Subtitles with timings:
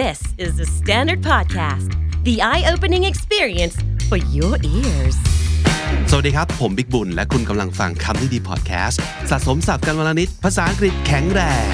[0.00, 1.90] This is the Standard Podcast,
[2.24, 3.76] the eye opening experience
[4.08, 5.16] for your ears.
[6.10, 9.00] สวัสดีครับ ผมบิ๊กบุญ และคุณกำลังฟังคำนี้ดีพอดแคสต์
[9.30, 11.72] สะสมศัพท์กันวันละนิด ภาษาอังกฤษแข็งแรง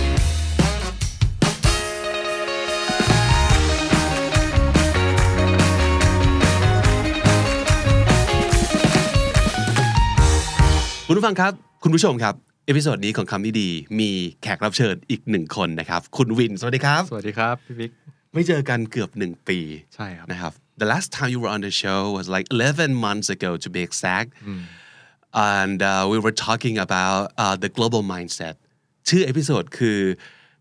[11.06, 14.10] คุณผู้ฟังครับ คุณผู้ชมครับ episode นี้ของคำนี้ดีมี
[14.42, 17.90] แขกรับเชิญอีกหนึ่งคนนะครับ คุณวิน สวัสดีครับ สวัสดีครับ พี่บิ๊ก
[18.34, 19.58] ไม่เจอกันเกือบหนึ่งปี
[19.94, 23.80] ใช่ครับนะครับ The last time you were on the show was like 11 months ago to be
[23.88, 24.28] exact
[25.54, 28.54] and uh, we were talking about uh, the global mindset
[29.08, 30.00] ชื่อ episode คือ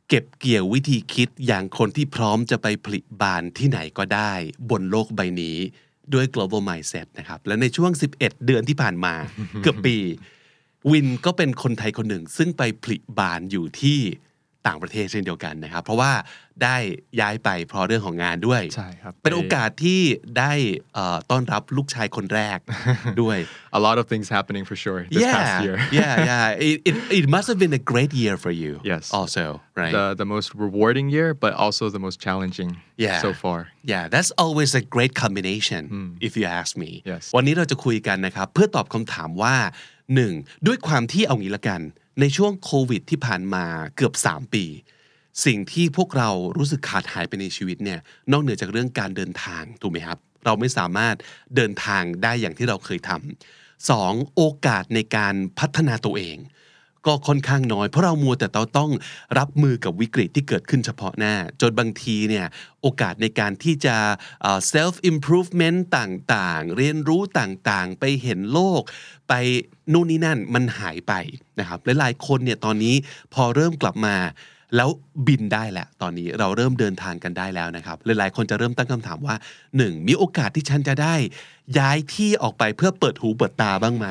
[0.09, 4.31] เก็บเกี่ยววิธีคิดอย่างคนที่พร้อมจะไปผลิบานที่ไหนก็ได้
[4.69, 5.57] บนโลกใบนี้
[6.13, 9.13] ด้วย global mindset นะครับ และในช่วง 11 เดือนที่ผ่านมา
[9.63, 9.97] เกือบปี
[10.91, 13.99] วินก็เป็นคนไทยคนหนึ่ง ซึ่งไปผลิบานอยู่ที่
[14.67, 16.11] ต่างประเทศเช่นเดียวกันนะครับ เพราะว่า
[16.63, 16.77] ได้
[17.19, 20.01] ย้ายไปเพราะเรื่องของงานด้วยใช่ครับเป็นโอกาสที่
[20.37, 20.53] ได้
[20.93, 22.59] เอ่อต้อนรับลูกชายคนแรก
[23.21, 23.37] ด้วย
[23.77, 26.95] a lot of things happening for sure this yeah past year yeah yeah it, it
[27.19, 29.03] it must have been a great year for you Yes.
[29.19, 29.45] also
[29.81, 32.71] right the the most rewarding year but also the most challenging
[33.05, 33.19] Yeah.
[33.25, 33.59] so far
[33.93, 35.81] Yeah, that's always a great combination
[36.27, 36.91] if you ask me.
[37.11, 37.23] Yes.
[37.35, 39.55] วันนี้เราจะคุยกันนะครับเพื่อตอบคำถามว่า
[40.15, 40.67] 1.
[40.67, 41.81] ด้วยความที่เอางี้ละกัน
[42.19, 44.65] ในช่วงโควิดที่ผ่านมาเกือบ 3 ปี
[45.45, 47.99] สิ่งที่พวกเรารู้สึกขาดหายไปในชีวิตเนี่ย
[48.31, 51.15] นอกเหนือจากเรื่องการเดินทางถูกไหมครับ เราไม่สามารถ
[51.55, 56.37] เดินทางได้อย่างที่เราเคยทำสองโอกาสในการพัฒนาตัวเอง
[57.07, 58.91] ก็ค่อนข้างน้อย เพราะเรามัวแต่เราต้อง
[59.39, 62.45] รับมือกับวิกฤตที่เกิดขึ้นเฉพาะหน้า จนบางทีเนี่ย
[62.81, 63.95] โอกาสในการที่จะ
[64.73, 68.81] self improvement ต่างๆ เรียนรู้ต่างๆ ไปเห็นโลก
[69.29, 69.33] ไป
[69.93, 71.13] นู่นนี่นั่นมันหายไป
[71.59, 72.95] นะครับหลายๆคนเนี่ยตอนนี้
[73.33, 74.17] พอเริ่มกลับมา
[74.75, 74.89] แล้ว
[75.27, 79.35] บินได้แหละตอนนี้เราเริ่มเดินทางกันได้แล้วนะครับหลายๆคนจะเริ่มตั้งคำถามว่า
[79.71, 80.07] 1.
[80.07, 81.15] มีโอกาสที่ฉันจะได้
[81.79, 84.07] ย้ายที่ออกไปเพื่อเปิดหูเปิดตาบ้างไหม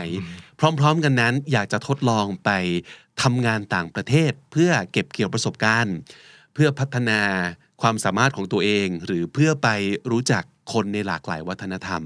[0.59, 2.51] พร้อม ๆ กันนั้นอยากจะทดลองไป
[3.23, 5.97] ทำงานต่างประเทศ เพื่อเก็บเกี่ยวประสบการณ์
[6.55, 7.21] เพื่อพัฒนา
[7.83, 9.69] ความสามารถของตัวเอง หรือเพื่อไป
[10.11, 12.03] รู้จักคนในหลากหลายวัฒนธรรม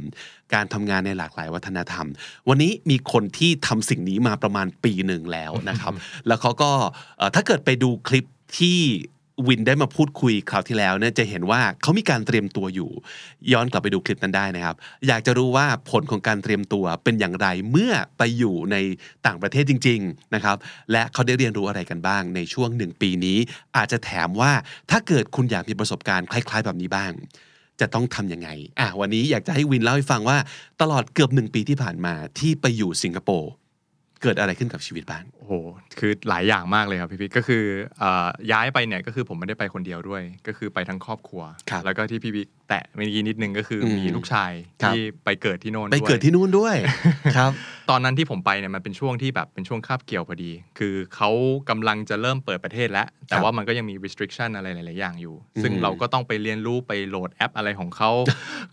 [0.55, 2.06] การทำงานในหลากหลายวัฒนธรรม
[2.49, 5.93] วันนี้มีคนที่ทำสิ่งนี้มาประมาณปีหนึ่งแล้วนะครับ
[6.27, 6.71] แล้วเขาก็
[7.34, 8.25] ถ้าเกิดไปดูคลิป
[8.59, 8.81] ที่
[9.49, 12.91] วินได้มาพูดคุยคราวที่แล้วเนี่ยจะเห็นว่าเขามีการเตรียมตัวอยู่
[13.53, 18.77] ย้อนกลับไปดูคลิปนั้นได้นะครับ อยากจะรู้ว่าผลของการเตรียมตัวเป็นอย่างไรเมื่อไปอยู่ใน
[19.27, 20.56] ต่างประเทศจริง ๆนะครับ
[20.93, 23.39] และเขาได้เรียนรู้อะไรกันบ้างในช่วงหนึ่งปีนี้
[23.77, 24.53] อาจจะแถมว่า
[24.91, 27.12] ถ้าเกิดคุณอยากมีประสบการณ์คล้ายๆ แบบนี้บ้าง
[27.81, 28.49] จะต้องทำยังไง
[28.81, 30.39] อะวันนี้อยากจะให้วินเล่าให้ฟังว่า
[30.81, 33.50] ตลอดเกือบหนึ่งปีที่ผ่านมาที่ไปอยู่สิงคโปร์
[34.22, 35.53] เกิดอะไรขึ้นกับชีวิตบ้างโอ้โห
[35.98, 37.64] คือหลายอย่างมากเลยครับพี่บิ๊กก็คือ
[37.98, 46.76] เอ่อย้ายไปเนี่ยก็คือผมไม่ได้ไปคนเดียวด้วย ก็คือไปทั้งครอบครัวครับแล้วก็ที่พี่บิ๊กแตะเมื่อกี้นิดนึงก็คืออมมีลูกชายครับที่ไปเกิดที่โน่นไปเกิดวยที่นู่นด้วย
[47.36, 47.53] ครับ
[47.91, 51.31] ตอนนั้นที่ผมไปเนี่ยมันเป็นช่วงที่แบบเป็นช่วงคาบเกี่ยวพอดี คือเขา
[51.70, 58.10] กำลังจะเริ่มเปิดประเทศแล้ว แต่ว่ามันก็ยังมี restriction อะไรหลาย ๆ อย่างอยู่ ซึ่งอืมเราก็ต้องไปเรียนรู้ไปโหลดแอปอะไรของเขา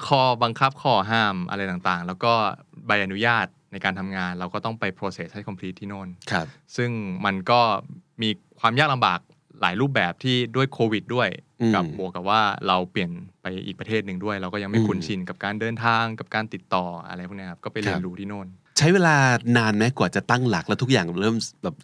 [0.07, 2.33] ข้อบังคับข้อห้ามอะไรต่างๆ แล้วก็
[2.87, 6.89] ใบอนุญาต ในการทำงานเราก็ต้องไป process ให้ complete ที่โน่นครับซึ่ง
[7.25, 7.59] มันก็
[8.22, 8.29] มี
[8.59, 9.19] ความยากลำบาก
[9.61, 11.29] หลายรูปแบบที่ด้วยโควิดด้วย
[11.61, 13.11] อืมกับบวกกับว่าเราเปลี่ยน
[13.41, 19.16] ไปอีกประเทศหนึ่งด้วย เราก็ยังไม่อืมคุ้นชินกับการเดินทางกับการติดต่ออะไรพวกเนี้ยครับก็ไปเรียคนรับรู้ที่โน่น ใช้เวลา
[19.57, 21.75] นานไหมกว่าจะตั้งหลักแล้วทุกอย่างเริ่มแบบ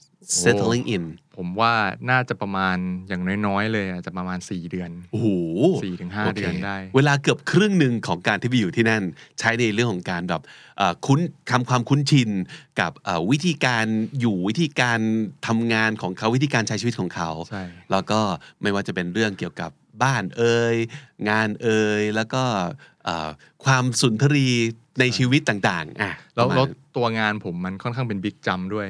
[0.43, 1.03] settling in
[1.37, 1.73] ผมว่า
[2.09, 5.27] น่าจะประมาณอย่างน้อยๆ เลยอาจจะประมาณ 4 เดือนโอ้โห
[5.83, 9.03] สี่ถึงห้าโคเดือนได้ เวลาเกือบครึ่งหนึ่งของการที่ไปอยู่ที่นั่น
[9.39, 10.41] ใช้ในเรื่องของการแบบ
[10.77, 11.19] เอ่อคุ้น
[11.51, 12.29] ทำความคุ้นชิน
[12.79, 13.85] กับเอ่อวิธีการ
[14.19, 14.99] อยู่วิธีการ
[15.47, 18.19] ทำงานของเขาวิธีการใช้ชีวิตของเขาใช่แล้วก็
[18.61, 19.71] ไม่ว่าจะเป็นเรื่องเกี่ยวกับ
[20.03, 20.75] บ้านเอ่ย
[21.29, 22.43] งานเอ่ยแล้วก็
[23.05, 23.29] เอ่อ
[23.65, 24.47] ความสุนทรี
[24.99, 26.67] ในชีวิตต่างๆอะแล้วประมาณแล้ว
[26.97, 28.89] ตัวงานผมมันค่อนข้างเป็น big jump ด้วย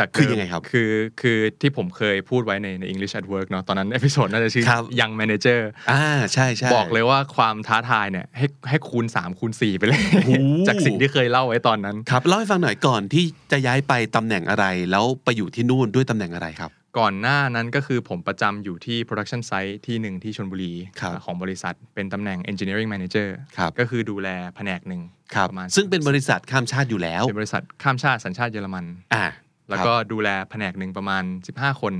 [0.00, 0.90] จากคือเดิมยังไงครับคือ
[1.20, 6.04] คือที่ผมเคยพูดไว้ในใน English at Work เนาะตอนนั้น episode น่าจะชื่อครับ Young Manager อ่า
[6.34, 10.32] ใช่ใช่บอกเลยว่าความท้าทายเนี่ยให้ให้คูณ 3 คูณ 4 ไปเลยโอ้โห
[10.68, 25.02] จากสิ่งที่เคยเล่าไว้ตอนนั้นครับเล่าให้ฟังหน่อยก่อนที่จะย้ายไปตำแหน่งอะไร แล้วไปอยู่ที่นู่นด้วยตำแหน่งอะไรครับก่อนหน้านั้นก็คือผมประจำอยู่ที่ production site ที่หนึ่งที่ชนบุรีครับของบริษัทเป็นตำแหน่ง engineering manager ครับก็คือดูแลแผนกหนึ่ง
[25.34, 29.26] ครับประมาณซึ่งเป็นบริษัทข้ามชาติอยู่แล้ว เป็นบริษัทข้ามชาติสัญชาติเยอรมันอ่า
[29.70, 31.24] แล้วก็ดูแลแผนกหนึ่งประมาณ
[31.54, 31.94] 15 คน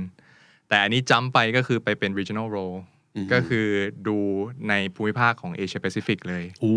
[0.69, 2.77] แต่อันนี้จัมไปก็คือไปเป็น regional role
[3.33, 3.67] ก็คือ
[4.07, 4.17] ดู
[4.69, 6.75] ในภูมิภาคของเอเชียแปซิฟิกเลยโอ้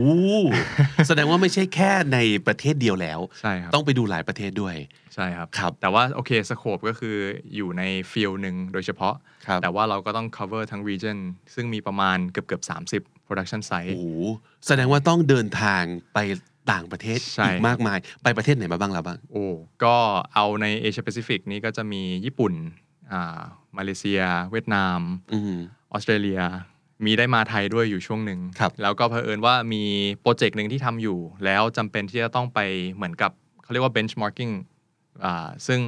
[1.09, 4.77] แสดงว่าไม่ใช่แค่ในประเทศเดียวแล้ว ใช่ครับ ต้องไปดูหลายประเทศด้วย
[5.15, 7.17] ใช่ครับครับ แต่ว่าโอเค scope ก็คือ
[7.55, 7.83] อยู่ใน
[8.13, 9.15] field หนึ่งโดยเฉพาะ
[9.47, 11.19] ครับแต่ว่าเราก็ต้อง cover ทั้ง region
[11.55, 12.63] ซึ่งมีประมาณเกือบเกือบ
[13.01, 14.05] 30 production โอ้ site โห
[14.67, 15.83] แสดงว่าต้องเดินทาง
[16.15, 16.19] ไป
[16.73, 19.47] ต่างประเทศใช่อีกมากมาย ไปประเทศไหนมาบ้างแล้วบ้างโอ้
[19.85, 19.97] ก็
[20.35, 22.53] เอาในเอเชียแปซิฟิกนี้ก็จะมีญี่ปุ่น
[23.13, 23.41] อ่า
[23.77, 24.21] มาเลเซีย
[24.51, 25.01] เวียดนาม
[25.33, 25.55] อืม
[25.93, 26.41] ออสเตรเลีย
[27.05, 29.83] มีได้มาไทยด้วยอยู่ช่วงหนึ่งครับแล้วก็เผอิญว่ามี
[30.21, 32.61] โปรเจกต์หนึ่งที่ทำอยู่ แล้วจำเป็นที่จะต้องไป
[32.93, 33.31] เหมือนกับ
[33.63, 34.53] เขาเรียกว่า benchmarking
[35.25, 35.81] อ่าซึ่ง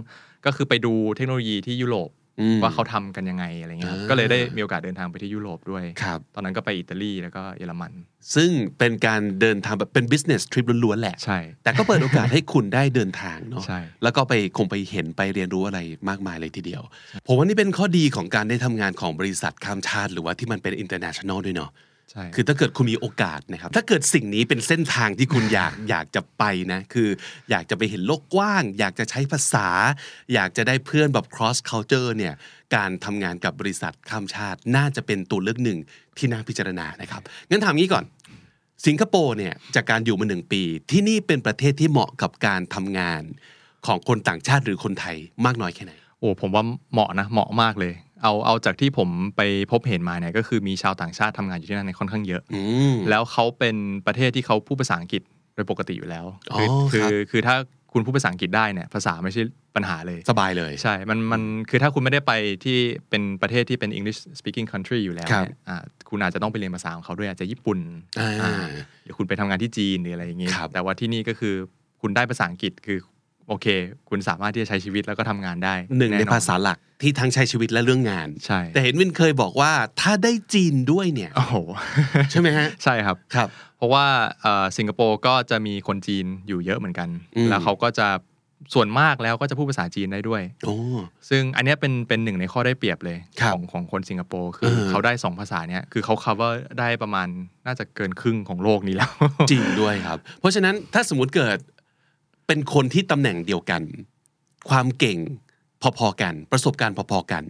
[0.46, 2.16] ก็คือไปดูเทคโนโลยีที่ยุโรปอืม
[2.62, 7.93] ว่าเขาทำกันยังไงอะไรเงี้ยครับอ่าก็เลยได้มีโอกาสเดินทางไปที่ยุโรปด้วยครับตอนนั้นก็ไปอิตาลีแล้วก็เยอรมัน
[8.35, 16.83] ซึ่งเป็นการเดินทางแบบเป็น business trip ล้วนๆแหละใช่แต่ก็เปิดโอกาสให้คุณได้เดินทางเนาะใช่แล้วก็ไปคงไปเห็นไปเรียนรู้อะไรมากมายเลยทีเดียว
[17.27, 21.86] ผมว่านี่เป็นข้อดีของการได้ทำงานของบริษัทข้ามชาติ หรือว่าที่มันเป็น international ด้วยเนาะใช่
[22.35, 27.08] คือถ้าเกิดคุณมีโอกาสนะครับ ถ้าเกิดสิ่งนี้เป็นเส้นทางที่คุณอยากอยากจะไปนะ คือ
[27.50, 29.69] อยากจะไปเห็นโลกกว้าง อยากจะใช้ภาษา
[30.35, 32.35] อยากจะได้เพื่อนแบบ cross culture เนี่ย
[32.76, 35.79] การทำงานกับบริษัทข้ามชาติ น่าจะเป็นตัวเลือกหนึ่ง
[36.19, 38.05] ที่น่าพิจารณานะครับ งั้นถามงี้ก่อน
[38.87, 43.23] สิงคโปร์เนี่ย จากการอยู่มาหนึ่งปี ที่นี่เป็นประเทศที่เหมาะกับการทำงาน
[43.87, 47.93] ของคนต่างชาติหรือคนไทยมากน้อยแค่ไหน โอ้ ผมว่าเหมาะนะ เหมาะมากเลย
[48.23, 49.41] เอาเอาจากที่ผมไป
[49.73, 53.77] พบเห็นมาเนี่ยก็คือมีชาวต่างชาติทำงานอยู่ที่นั่นเนี่ยค่อนข้างเยอะอืมแล้วเขาเป็น
[54.07, 55.23] ประเทศที่เขาพูดภาษาอังกฤษ
[55.55, 56.61] โดยปกติอยู่แล้วอ๋อ
[56.93, 57.57] คือครับคือคือถ้า
[57.93, 59.43] คุณพูดภาษาอังกฤษได้เนี่ยภาษาไม่ใช่
[59.77, 62.33] ปัญหาเลยสบายเลยใช่ มันมันคือถ้าคุณไม่ได้ไป
[62.65, 62.79] ที่
[63.11, 67.79] เป็นประเทศที่เป็น English speaking country อยู่แล้วครับเนี่ยอ่าคุณอาจจะต้องไปเรียนภาษาของเขาด้วยอาจจะญี่ปุ่น
[68.21, 68.53] อ่าอ่า
[69.05, 71.55] หรือคุณไปทำงานที่จีนหรืออะไรอย่างงี้ครับแต่ว่าที่นี่ก็คือ
[72.01, 72.99] คุณได้ภาษาอังกฤษคือ
[73.49, 73.67] โอเค
[74.11, 81.57] คุณสามารถที่จะใช้ชีวิตแล้วก็ทำงานได้หนึ่งในแอภาษาหลักที่ทั้งใช้ชีวิตและเรื่องงานใช่แต่เห็นวินเคยบอกว่าถ้าได้จีนด้วยเนี่ยโอ้โห
[82.31, 83.49] ใช่ไหมฮะใช่ครับครับ
[83.79, 84.05] เพราะว่า
[84.43, 88.09] เอ่อสิงคโปร์ก็จะมีคนจีนอยู่เยอะเหมือนกันอืมแล้วเขาก็จะ
[88.75, 90.77] ส่วนมากแล้วก็จะพูดภาษาจีนได้ด้วยโอ้
[91.29, 97.29] ซึ่งอันเนี้ยเป็นเป็นหนึ่งในข้อได้เปรียบเลยครับของของคนสิงคโปร์คือเออเขาได้สองภาษาเนี้ยคือเขา cover ได้ประมาณ
[97.67, 99.13] น่าจะเกินครึ่งของโลกนี้แล้ว
[99.51, 101.59] จริงด้วยครับ เพราะฉะนั้นถ้าสมมติเกิด
[102.47, 103.83] เป็นคนที่ตำแหน่งเดียวกัน
[104.69, 105.19] ความเก่ง
[105.99, 107.45] พอๆกัน ประสบการณ์พอๆกัน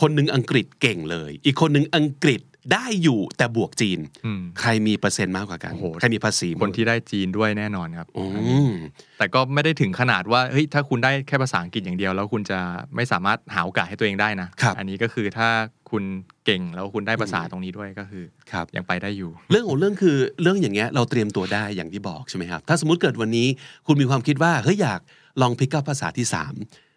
[0.00, 2.40] คนหนึ่งอังกฤษเก่งเลย อีกคนหนึ่งอังกฤษ
[2.72, 8.72] ได้อยู่แต่บวกจีนอืมใครมีเปอร์เซ็นต์มากกว่ากันโอ้โหใครมีภาษีคนที่ได้จีนด้วยแน่นอนครับอือันนี้ม
[9.18, 12.58] แต่ก็ไม่ได้ถึงขนาดว่าเฮ้ยถ้าคุณได้แค่ภาษาอังกฤษอย่างเดียว แล้วคุณจะ
[12.96, 15.48] ไม่สามารถหาโอกาสให้ตัวเองได้นะครับอันนี้ก็คือถ้า
[15.90, 16.02] คุณ
[16.44, 23.48] เก่งแล้วคุณได้ภาษาตรงนี้ด้วยก็คือครับยังไปได้อยู่ เรื่องของเรื่องคือเรื่องอย่างเงี้ยเราเตรียมตัวได้อย่างที่บอกใช่ไหมครับ ถ้าสมมติเกิดวันนี้
[23.86, 25.00] คุณมีความคิดว่าเฮ้ยอยาก
[25.42, 26.89] ลองพิก up ภาษาที่3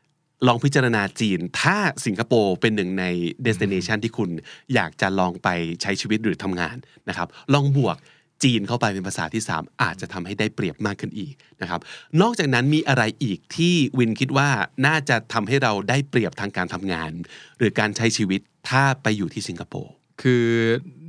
[0.48, 3.06] ลองพิจารณาจีน ถ้าสิงคโปร์เป็นหนึ่งใน
[3.45, 4.30] destination ที่คุณ
[4.74, 5.50] อยากจะลองไป
[5.81, 6.78] ใช้ชีวิตหรือทำงาน
[7.10, 7.98] นะครับ ลองบวก
[8.44, 11.81] จีนเข้าไปเป็นภาษาที่ 3 อาจจะทำให้ได้เปรียบมากขึ้นอีกนะครับ
[12.22, 14.50] นอกจากนั้นมีอะไรอีกที่วินคิดว่า
[14.88, 17.12] น่าจะทำให้เราได้เปรียบทางการทำงาน
[17.57, 19.92] หรือการใช้ชีวิตถ้าไปอยู่ที่สิงคโปร์
[20.22, 20.45] คือ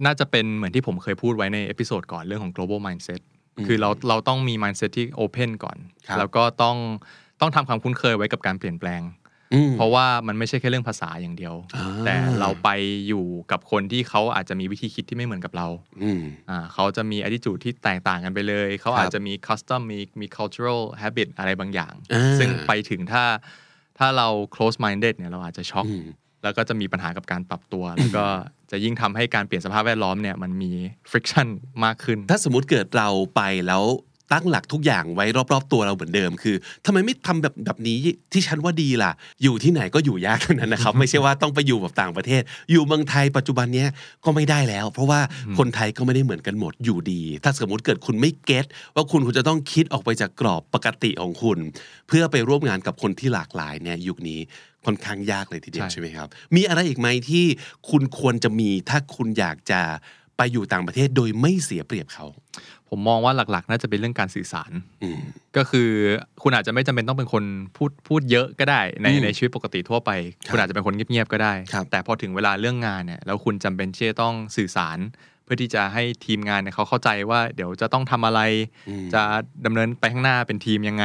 [0.04, 3.20] น่าจะเป็นเหมือนที่ผมเคยพูดไว้ใน episode ก่อนเรื่องของ global mindset
[3.66, 5.76] คือเราเราต้องมี mindset ที่ open ก่อน
[6.08, 6.76] ครับแล้วก็ต้อง
[7.40, 9.23] ต้องทำความคุ้นเคยไว้กับการเปลี่ยนแปลงอืม
[9.76, 12.69] เพราะว่ามันไม่ใช่แค่เรื่องภาษาอย่างเดียวอ่าแต่เราไป
[13.08, 15.67] อยู่กับคนที่เขาอาจจะมีวิธีคิดที่ไม่เหมือนกับเรา
[16.02, 23.25] อืมอ่าเขาจะมี attitude ที่แตกต่างกันไปเลย เขาครับอาจจะมี custom มีมี cultural habit อะไรบางอย่างอ่าซึ่งไปถึงถ้า
[23.99, 26.05] ถ้าเรา close minded เนี่ยเราอาจจะช็อกอืม
[26.43, 28.25] แล้วก็จะมีปัญหากับการปรับตัว แล้วก็
[28.70, 30.73] จะยิ่งทำให้การเปลี่ยนสภาพแวดล้อมเนี่ยมันมี
[31.11, 31.48] friction
[31.84, 33.84] มากขึ้น ถ้าสมมติเกิดเราไปแล้ว
[34.32, 37.98] ตั้งหลักทุกอย่างไว้รอบๆตัวเราเหมือนเดิม คือทำไมไม่ทำแบบแบบนี้
[38.32, 39.12] ที่ฉันว่าดีล่ะ
[39.43, 43.88] อยู่ที่ไหนก็อยู่ยากเท่านั้นนะครับ ไม่ใช่ว่าต้องไปอยู่แบบต่างประเทศ อยู่เมืองไทยปัจจุบันเนี้ย
[44.24, 45.20] ก็ไม่ได้แล้ว เพราะว่า
[45.58, 51.58] คนไทยก็ไม่ได้เหมือนกันหมดอยู่ดี ถ้าสมมติเกิดคุณไม่เก็ตว่าคุณคุณจะต้องคิดออกไปจากกรอบปกติของคุณ
[52.08, 54.40] เพื่อไปร่วมงานกับคนที่หลากหลายเนี่ยยุคนี้
[54.86, 57.44] ค่อนข้างยากเลยทีเดียวใช่ใช่ไหมครับ มีอะไรอีกไหมที่
[57.90, 59.81] คุณควรจะมีถ้าคุณอยากจะ
[60.36, 62.26] ไปอยู่ต่างประเทศโดยไม่เสียเปรียบเขา
[62.96, 64.72] ผมมองว่าหลักๆ น่าจะเป็นเรื่องการสื่อสาร
[65.03, 65.19] อืม
[65.56, 65.91] ก็คือ
[66.43, 67.44] คุณอาจจะไม่จำเป็นต้องเป็นคน
[67.77, 70.10] พูดพูดเยอะก็ได้ ในอืมในชีวิตปกติทั่วไป
[70.46, 74.98] ครับคุณอาจจะเป็นคนเงียบๆก็ได้ครับแต่พอถึงเวลาเรื่องงานเนี่ยแล้วคุณจำเป็นที่จะต้องสื่อสาร
[75.44, 78.41] เพื่อที่จะให้ทีมงานเนี่ยเขาเข้าใจว่า เดี๋ยวจะต้องทำอะไร
[78.89, 79.22] อืมจะ
[79.67, 81.05] ดำเนินไปข้างหน้าเป็นทีมยังไง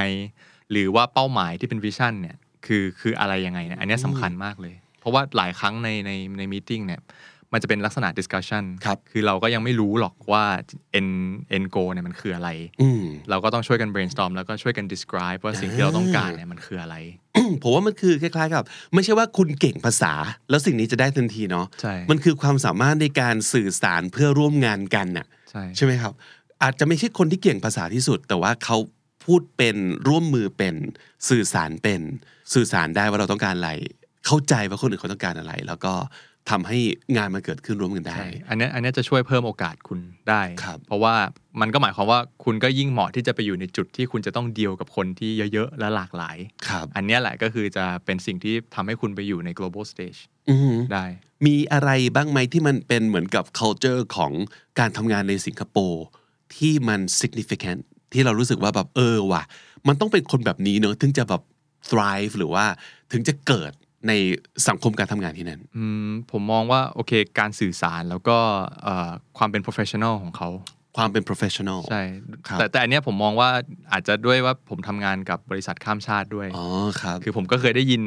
[0.72, 7.01] หรือว่าเป้าหมายที่เป็น vision เนี่ยคือคืออะไรยังไงเนี่ยอันเนี้ยสำคัญมากเลย เพราะว่าหลายครั้งในในใน meeting เนี่ย
[7.53, 10.44] มันจะเป็นลักษณะ discussion ครับคือเราก็ยังไม่รู้หรอกว่า
[11.00, 11.13] end
[11.56, 12.50] end goal เนี่ยมันคืออะไร
[12.82, 16.96] อืมเราก็ต้องช่วยกัน brainstorm แล้วก็ช่วยกัน describe ว่าสิ่งที่เราต้องการเนี่ยมันคืออะไร
[17.36, 18.63] อืมผมว่ามันคือคล้ายๆกับ
[18.94, 20.13] ไม่ใช่ว่าคุณเก่งภาษา
[20.50, 26.13] แล้วสิ่งนี้จะได้ทันทีเนาะใช่มันคือความสามารถในการสื่อสารเพื่อร่วมงานกันน่ะใช่ใช่ไหมครับ
[26.63, 28.77] อาจจะไม่ใช่คนที่เก่งภาษาที่สุด แต่ว่าเขา
[29.25, 29.77] พูดเป็น
[30.08, 30.75] ร่วมมือเป็น
[31.29, 32.01] สื่อสารเป็น
[32.53, 33.72] สื่อสารได้ว่าเราต้องการอะไร
[34.25, 35.94] เข้าใจว่าคนอื่นเขาต้องการอะไร แล้วก็
[36.50, 36.77] ทำให้
[37.15, 41.15] งานมันเกิดขึ้นร่วมกันได้ใช่อันเนี้ยอันเนี้ยจะช่วยเพิ่มโอกาสคุณได้ครับเพราะว่า
[41.62, 50.19] มันก็หมายความว่าคุณก็ยิ่งเหมาะที่จะไปอยู่ในจุดที่คุณจะต้องดีลกับคนที่เยอะๆ และหลากหลายครับอันเนี้ยแหละก็คือจะเป็นสิ่งที่ทำให้คุณไปอยู่ใน global stage
[50.50, 51.05] อือหือได้
[51.46, 54.31] มีอะไรบ้างไหมที่มันเป็นเหมือนกับ culture ของ
[54.79, 56.03] การทำงานในสิงคโปร์
[56.55, 57.81] ที่มัน significant
[58.13, 59.43] ที่เรารู้สึกว่าแบบเออว่ะ
[59.88, 61.41] มันต้องเป็นคนแบบนี้เนอะถึงจะแบบ
[61.89, 62.65] thrive หรือว่า
[63.12, 63.72] ถึงจะเกิด
[64.08, 64.13] ใน
[64.68, 68.38] สังคมการทำงานที่นั่นอืมผมมองว่าโอเคการสื่อสารแล้วก็
[68.84, 70.50] เอ่อความเป็น professional ของเขา
[70.98, 72.03] ความเป็น professional ใช่
[72.48, 73.50] ครับแต่แต่อันเนี้ยผมมองว่า
[73.91, 76.65] อาจจะด้วยว่าผมทำงานกับบริษัทข้ามชาติด้วยอ๋อ
[77.01, 78.03] ครับคือผมก็เคยได้ยิน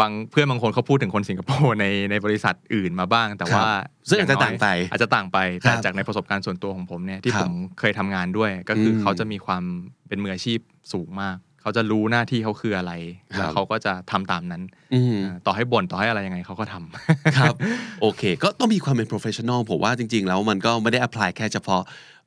[0.00, 9.62] บางเพื่อนบางคนเขาพูดถึงคนสิงคโปร์ในในบริษัทอื่นมาบ้าง แต่ว่าครับซึ่งอาจจะย่น้ยต่างไปอาจจะต่างไปครัแต่บจากในประสบการณ์ส่วนตัวของผมเนี่ยที่ครัผบมเคยทำงานด้วย ก็คืออมเขาจะมีความ
[10.08, 10.58] เป็นมืออาชีพ
[10.92, 12.92] สูงมาก เขาจะรู้หน้าที่เขาคืออะไร
[13.36, 14.62] ครับแล้วเขาก็จะทำตามนั้น
[14.94, 17.54] อืมเออต่อให้บ่นต่อให้อะไรยังไงเขาก็ทำครับ
[18.00, 21.82] โอเค ก็ต้องมีความเป็น professional ผมว่าจริง ๆ แล้วมันก็ไม่ได้ apply แค่เฉพาะ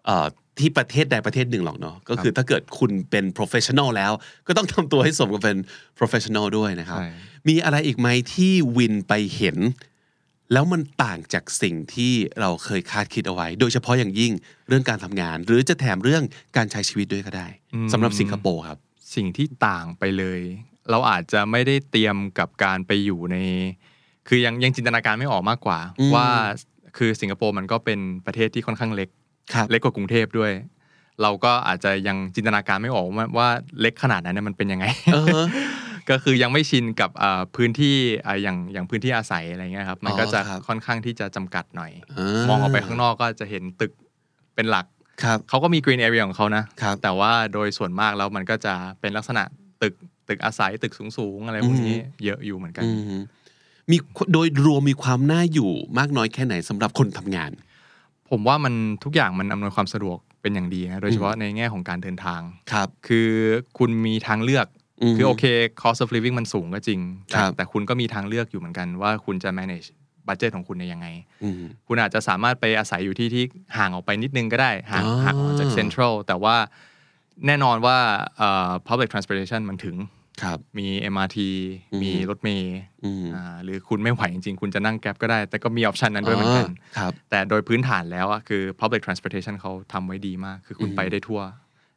[0.05, 0.27] เอ่อ
[0.59, 4.11] ที่ประเทศใดประเทศหนึ่งหรอกเนาะก็คือถ้าเกิดคุณเป็น professional แล้ว
[4.47, 5.57] ก็ต้องทำตัวให้สมกับเป็น
[5.99, 7.07] professional ด้วยนะครับใช่
[7.47, 9.57] มีอะไรอีกไหมที่วินไปเห็น
[10.53, 14.31] แล้วมันต่างจากสิ่งที่เราเคยคาดคิดเอาไว้ โดยเฉพาะอย่างยิ่ง
[14.67, 16.23] เรื่องการทำงาน หรือจะแถมเรื่อง
[16.57, 17.47] การใช้ชีวิตด้วยก็ได้
[17.93, 18.79] สำหรับสิงคโปร์ครับ
[19.15, 20.41] สิ่งที่ต่างไปเลย
[20.89, 23.37] เราอาจจะไม่ได้เตรียมกับการไปอยู่ใน
[24.27, 26.27] คือยังยังจินตนาการไม่ออกมากกว่าอืมว่า
[26.97, 29.09] คือสิงคโปร์มันก็เป็นประเทศที่ค่อนข้างเล็ก
[29.53, 30.51] ครับเล็กกว่ากรุงเทพด้วย
[31.21, 33.49] เราก็อาจจะยังจินตนาการไม่ออกว่าว่า
[33.81, 35.47] เล็กขนาดนั้นเนยมันเป็นยังไงเออฮะ
[36.09, 43.91] ก็คือยังไม่ชินกับอ่าพื้นที่อ่าอย่างอย่างพื้นที่อาศัยอะไรเงี้ยครับ มันก็จะอ๋อครับค่อนข้างที่จะจำกัดหน่อยอ่ามมองออกไปข้างนอกก็จะเห็นตึก
[44.55, 44.85] เป็นหลัก
[45.23, 49.43] ครับเขาก็มี green area ของเขานะครับแต่ว่าโดยส่วนมากแล้วมันก็จะเป็นลักษณะ
[49.81, 49.93] ตึก
[50.27, 53.21] ตึกอาศัยตึกสูงๆอะไรพวกนี้เยอะอยู่เหมือนกันอืม
[53.91, 53.97] มี
[54.33, 57.51] โดยรวมมีความน่าอยู่มากน้อยแค่ไหนสำหรับคนทำงาน
[58.29, 58.73] ผมว่ามัน
[59.03, 63.29] ทุกอย่างมันอำนวยความสะดวกเป็นอย่างดีนะโดยเฉพาะในแง่ของการเดินทางครับ คือ
[63.77, 64.67] คุณมีทางเลือก
[65.01, 65.45] อืมคือโอเค
[65.81, 69.87] cost of living มันสูงก็จริงแต่ครับแต่คุณก็มีทางเลือกอยู่เหมือนกันว่าคุณจะ manage
[70.29, 71.07] budget ของคุณในยังไง
[71.43, 73.43] อืมคุณอาจจะสามารถไปอาศัยอยู่ที่ที่
[73.77, 76.55] ห่างออกไปนิดนึงก็ได้ห่างอ๋อห่างออกจาก central แต่ว่า
[77.47, 77.97] แน่นอนว่า
[78.37, 79.95] เอ่อ public transportation มันถึง
[80.43, 81.37] ครับมี MRT
[81.93, 91.41] อืมมีรถเมล์อืมอ่าหรือคุณไม่ไหวจริงๆ คุณจะนั่งแกร็บก็ได้ แต่ก็มีออปชันนั้นด้วยเหมือนกันครับแต่โดยพื้นฐานแล้วอะคือ public transportation เขาทำไว้ดีมาก คือคุณอืมไปได้ทั่ว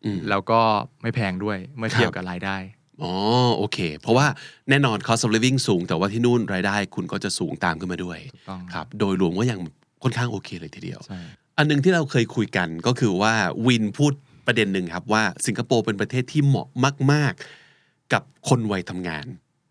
[0.05, 0.61] อืมแล้วก็
[1.03, 2.57] ไม่แพงด้วยเมื่อเทียบครับกับรายได้
[3.03, 3.13] อ๋อ
[3.57, 4.27] โอเค เพราะว่า
[4.71, 9.59] แน่นอน cost of living สูง แต่ว่าที่นู่นรายได้คุณก็จะสูงตามขึ้นมาด้วยถูกต้องครับโดยรวมก็ยัง
[10.03, 11.21] ค่อนข้างโอเคเลยทีเดียวใช่
[11.59, 13.35] อันหนึงที่เราเคยคุยกันก็คือว่า
[13.67, 14.13] วินพูด
[14.47, 16.69] ประเด็นหนึ่งครับว่าสิงคโปร์เป็นประเทศที่เหมาะ
[17.13, 17.33] มาก
[17.73, 19.27] ๆ กับคนวัยทำงาน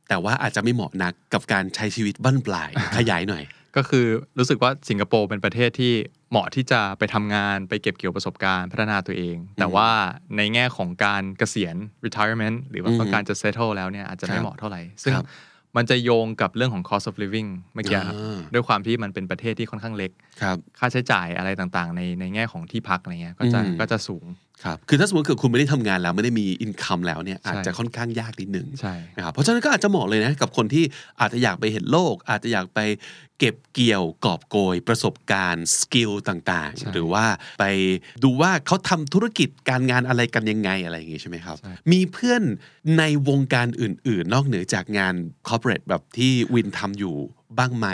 [0.09, 3.43] แต่ว่าอาจจะไม่เหมาะนักกับการใช้ชีวิตบั้นปลายขยายหน่อย
[3.75, 4.05] ก็คือ
[4.37, 5.93] รู้สึกว่าสิงคโปร์เป็นประเทศที่
[6.31, 9.89] เหมาะที่จะไปทำงานไปเก็บเกี่ยวประสบการณ์พัฒนาตัวเอง แต่ว่า
[10.37, 11.75] ในแง่ของการเกษียณ
[12.05, 15.25] retirement หรือว่าอืมต้องการจะ settle แล้วเนี่ยอาจจะครัไม่บเหมาะเท่าไหร่ ซึ่งครับ
[15.77, 20.11] มันจะโยงกับเรื่องของ cost of living เมื่อกี้ครับอ่าด้วยความที่มันเป็นประเทศที่ค่อนข้างเล็ก
[20.41, 24.25] ครับค่าใช้จ่ายอะไรต่างๆ ในในแง่ของที่พักอะไรเงี้ยก็จะอืมก็จะสูง
[24.65, 30.83] ครับคือถ้าสมมติเกิดคุณไม่ได้ทำงานแล้วไม่ได้มีอินคัมแล้วเนี่ยอาจจะค่อนข้างยากนิดหนึ่งใช่นะครับเพราะฉะนั้นก็อาจจะเหมาะเลยนะกับคนที่
[31.19, 32.79] อาจจะอยากไปเห็นโลก อาจจะอยากไป
[33.39, 37.25] เก็บเกี่ยวกอบโกย ประสบการณ์สกิลต่างใช่ๆหรือว่า
[37.59, 37.65] ไป
[38.23, 42.41] ดูว่าเขาทำธุรกิจการงานอะไรกันยังไงอะไรอย่างงี้ใช่ไหมครับใช่มีเพื่อน
[42.97, 45.15] ในวงการอื่น ๆ นอกเหนือจากงาน
[45.47, 47.15] corporate แบบที่วินทำอยู่
[47.57, 47.87] บ้างไหม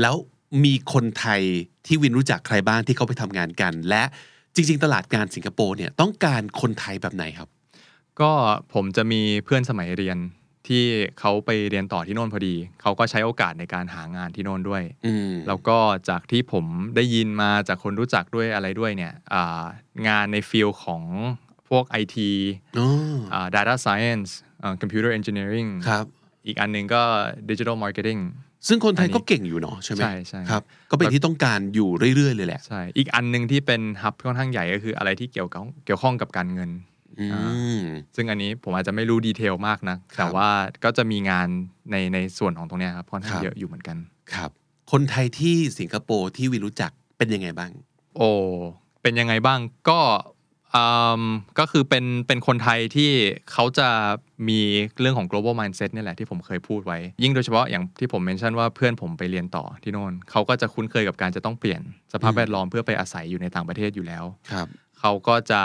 [0.00, 0.16] แล้ว
[0.64, 1.42] มีคนไทย
[1.86, 4.02] ที่วินรู้จักใครบ้างที่เขาไปทำงานกันและ
[4.54, 7.48] จริง ๆ ตลาดงานสิงคโปร์เนี่ยต้องการคนไทยแบบไหนครับ
[8.20, 8.30] ก็
[8.74, 10.18] ผมจะมีเพื่อนสมัยเรียน
[10.68, 10.84] ที่
[11.20, 16.64] เขาไปเรียนต่อที่โน่นพอดี เขาก็ใช้โอกาสในการหางานที่โน่นด้วยอืมแล้วก็จากที่ผม
[16.96, 19.64] ได้ยินมาจากคนรู้จักด้วยอะไรด้วยเนี่ยอ่า
[20.08, 21.02] งานในฟิลของ
[21.68, 22.16] พวก IT
[22.78, 22.88] อ๋อ
[23.32, 24.30] อ่า data science
[24.62, 26.06] อ่า computer engineering ครับ
[26.46, 27.02] อีกอันหนึงก็
[27.50, 28.20] digital marketing
[28.68, 36.70] ซึ่งคนไทยอันนี้ก็เก่งอยู่เนาะใช่ไหมใช่ใช่ครับก็เป็นที่ต้องการอยู่เรื่อยๆเลยแหละใช่อีกอันหนึงที่เป็นฮับค่อนข้างใหญ่ก็คืออะไรที่เกี่ยวกับเกี่ยวข้องกับการเงิน
[37.20, 37.26] อื
[37.78, 37.80] ม
[38.16, 40.48] ซึ่งอันนี้ผมอาจจะไม่รู้ดีเทลมากนะครับแต่ว่า
[40.84, 41.48] ก็จะมีงาน
[41.90, 43.96] ในในส่วนของตรงเนี้ยครับค่อนข้าครังบเยอะอยู่เหมือนกัน
[44.34, 44.50] ครับ
[44.92, 47.70] คนไทยที่สิงคโปร์ที่วินรู้จักเป็นยังไงบ้าง
[48.16, 48.30] โอ้
[49.02, 50.33] เป็นยังไงบ้างก็อืม
[51.58, 53.10] ก็คือเป็นเป็นคนไทยที่
[53.52, 53.88] เขาจะ
[54.48, 54.60] มี
[55.00, 61.80] เรื่องของ global mindset เนี่ยแหละที่ผมเคยพูดไว้ ยิ่งโดยเฉพาะอย่างที่ผมเมนชั่นว่าเพื่อนผมไปเรียนต่อที่โน่นเขาก็จะคุ้นเคยกับการจะต้องเปลี่ยน
[62.12, 64.66] สภาพแวดล้อมเพื่อไปอาศัยอยู่ในต่างประเทศอยู่แล้วครับ
[65.00, 65.62] เขาก็จะ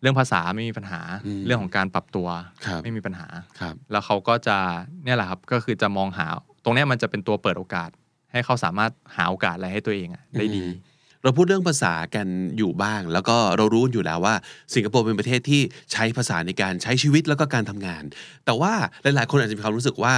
[0.00, 2.28] เรื่องภาษาไม่มีปัญหาอืมเรื่องของการปรับตัว
[2.66, 3.28] ครับไม่มีปัญหา
[3.60, 4.56] ครับแล้วเขาก็จะ
[5.04, 6.26] เนี่ยแหละครับก็คือจะมองหา
[6.64, 7.90] ตรงเนี้ยมันจะเป็นตัวเปิดโอกาส
[8.32, 10.88] ให้เขาสามารถหาโอกาสอะไรให้ตัวเองอะได้ดีอืม
[11.22, 12.26] เราพูดเรื่องภาษากัน
[12.58, 14.34] อยู่บ้าง แล้วก็เรารู้อยู่แล้วว่า
[14.74, 15.62] สิงคโปร์เป็นประเทศที่
[15.92, 18.02] ใช้ภาษาในการใช้ชีวิตแล้วก็การทำงาน
[18.44, 18.72] แต่ว่า
[19.02, 20.14] หลาย ๆ คนอาจจะมีความรู้สึกว่า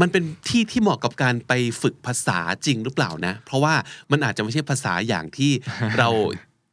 [0.00, 3.74] มันเป็นที่ที่เหมาะกับการไปฝึกภาษาจริงหรือเปล่านะ เพราะว่า
[4.10, 5.50] มันอาจจะไม่ใช่ภาษาอย่างที่
[5.98, 6.08] เรา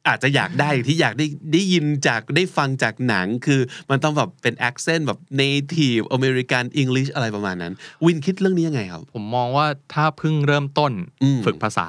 [0.08, 7.74] อาจจะอยากได้ที่อยากได้ได้ยินจากได้ฟังจากหนังคือมันต้องแบบเป็น accent แบบ native American English อะไรประมาณนั้น
[8.06, 10.92] วินคิดเรื่องนี้ยังไงครับ ผมมองว่าถ้าเพิ่งเริ่มต้น
[11.24, 11.88] อืมฝึกภาษา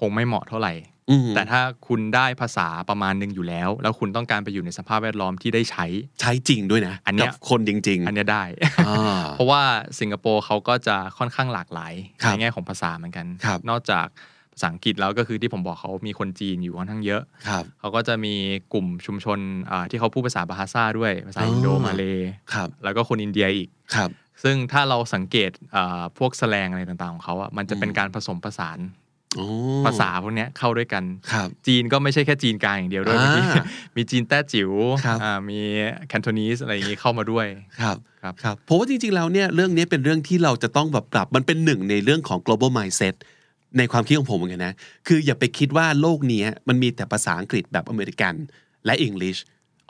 [0.00, 0.74] คงไม่เหมาะเท่าไหร่
[1.10, 5.86] อืมแต่ถ้าคุณได้ภาษาประมาณหนึ่งอยู่แล้ว แล้วคุณต้องการไปอยู่ในสภาพแวดล้อมที่ได้ใช้
[6.20, 8.44] ใช้จริงด้วยนะอันเนี้ยกับคนจริง ๆ อันเนี้ยได้
[8.86, 9.62] อ่าเพราะว่า
[10.00, 14.06] สิงคโปร์เขาก็จะค่อนข้างหลากหลายครับในแง่ของภาษาเหมือนกันครับนอกจาก
[14.52, 18.34] ภาษาอังกฤษแล้วก็คือที่ผมบอกเขามีคนจีนอยู่ค่อนข้างเยอะครับเขาก็จะมี
[18.72, 19.38] กลุ่มชุมชน
[19.70, 22.04] อ่าที่เขาพูดภาษาบาฮาซาด้วยภาษาอ๋ออิอินโดมาเล
[22.54, 24.10] ครับแล้วก็คนอินเดียอีกครับ
[24.42, 29.09] ซึ่งถ้าเราสังเกตอ่าพวกแสลงอะไรต่างๆของเขาอะมันจะเป็นอืมการผสมผสานโอ้
[29.86, 33.62] ภาษาพวกเนี้ยเข้าด้วยกันครับจีนก็ไม่ใช่แค่จีนกลางอย่างเดียวด้วยอ่าเมื่อกี้
[33.96, 34.70] มีจีนแต้จิ๋ว
[35.04, 35.60] ครับอ่ามี
[36.08, 37.46] แคนโทนีสอะไรอย่างงี้เข้ามาด้วย
[37.80, 43.14] ครับครับครับเพราะว่าจริงๆแล้วเนี่ยเรื่องนี้เป็นเรื่องที่เราจะต้องแบบปรับมันเป็นหนึ่งในเรื่องของ global mindset
[43.78, 44.74] ในความคิดของผมเหมือนกันนะ
[45.06, 48.34] คืออย่าไปคิดว่าโลกนี้มันมีแต่ภาษาอังกฤษแบบอเมริกัน
[48.86, 49.40] และ English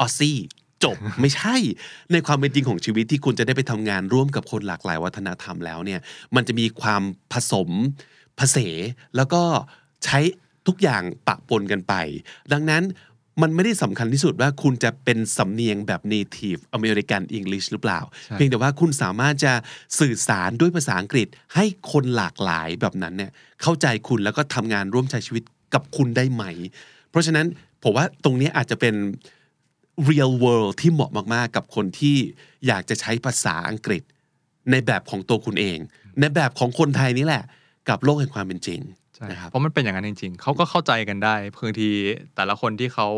[0.00, 0.38] ออสซี่
[0.84, 1.56] จบไม่ใช่
[2.12, 6.00] ในความเป็นจริงของชีวิตที่คุณจะได้ไปทำงานร่วมกับคนหลากหลายวัฒนธรรมแล้วเนี่ย
[6.34, 7.68] มันจะมีความผสม
[8.40, 8.74] ผสม
[9.16, 9.42] แล้วก็
[10.04, 10.18] ใช้
[10.66, 11.94] ทุกอย่างปะปนกันไป
[12.52, 12.84] ดังนั้น
[13.42, 19.52] มันไม่ได้สำคัญที่สุดว่าคุณจะเป็นสำเนียงแบบ native American English หรือเปล่าใช่เพียงแต่ว่าคุณสามารถจะ
[20.00, 23.30] สื่อสารด้วยภาษาอังกฤษให้คนหลากหลายแบบนั้นเนี่ย
[23.62, 25.42] เข้าใจคุณแล้วก็ทำงานร่วมใช้ชีวิต
[25.74, 26.44] กับคุณได้ไหม
[27.10, 27.46] เพราะฉะนั้น
[27.82, 28.94] ผมว่าตรงนี้อาจจะเป็น
[30.08, 32.16] real world ที่เหมาะมาก ๆ กับคนที่
[32.66, 34.02] อยากจะใช้ภาษาอังกฤษ
[34.70, 35.78] ในแบบของตัวคุณเอง
[36.20, 37.44] ในแบบของคนไทยนี่แหละ
[37.88, 38.80] กับโลกแห่งความเป็นจริง
[39.16, 41.34] ใช่นะครับเพราะมันเป็นอย่างนั้นจริง ๆ เขาก็เข้าใจกันได้
[41.64, 41.90] บางที
[42.36, 43.08] แต่ละคนที่เขา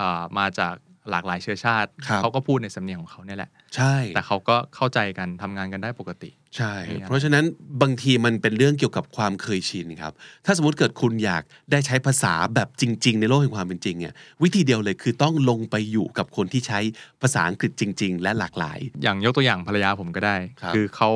[0.00, 0.74] อ่ามาจาก
[1.10, 7.44] หลากหลายเชื้อชาติครับเขาก็พูดในสำเนียงของเขาเนี่ยแหละ ใช่ แต่เขาก็เข้าใจกันทำงานกันได้ปกติ ใช่ไม่มีอะไรเพราะฉะนั้น
[7.82, 10.12] บางทีมันเป็นเรื่องเกี่ยวกับความเคยชินครับ
[10.46, 16.80] ถ้าสมมติเกิดคุณอยากได้ใช้ภาษาแบบจริง ๆ ในโลกแห่งความเป็นจริงเนี่ยวิธีเดียวเลยคือต้องลงไปอยู่กับคนที่ใช้
[17.22, 21.10] ภาษาอังกฤษจริง ๆ และหลากหลาย อย่างยกตัวอย่างภรรยาผมก็ได้ครับอเขา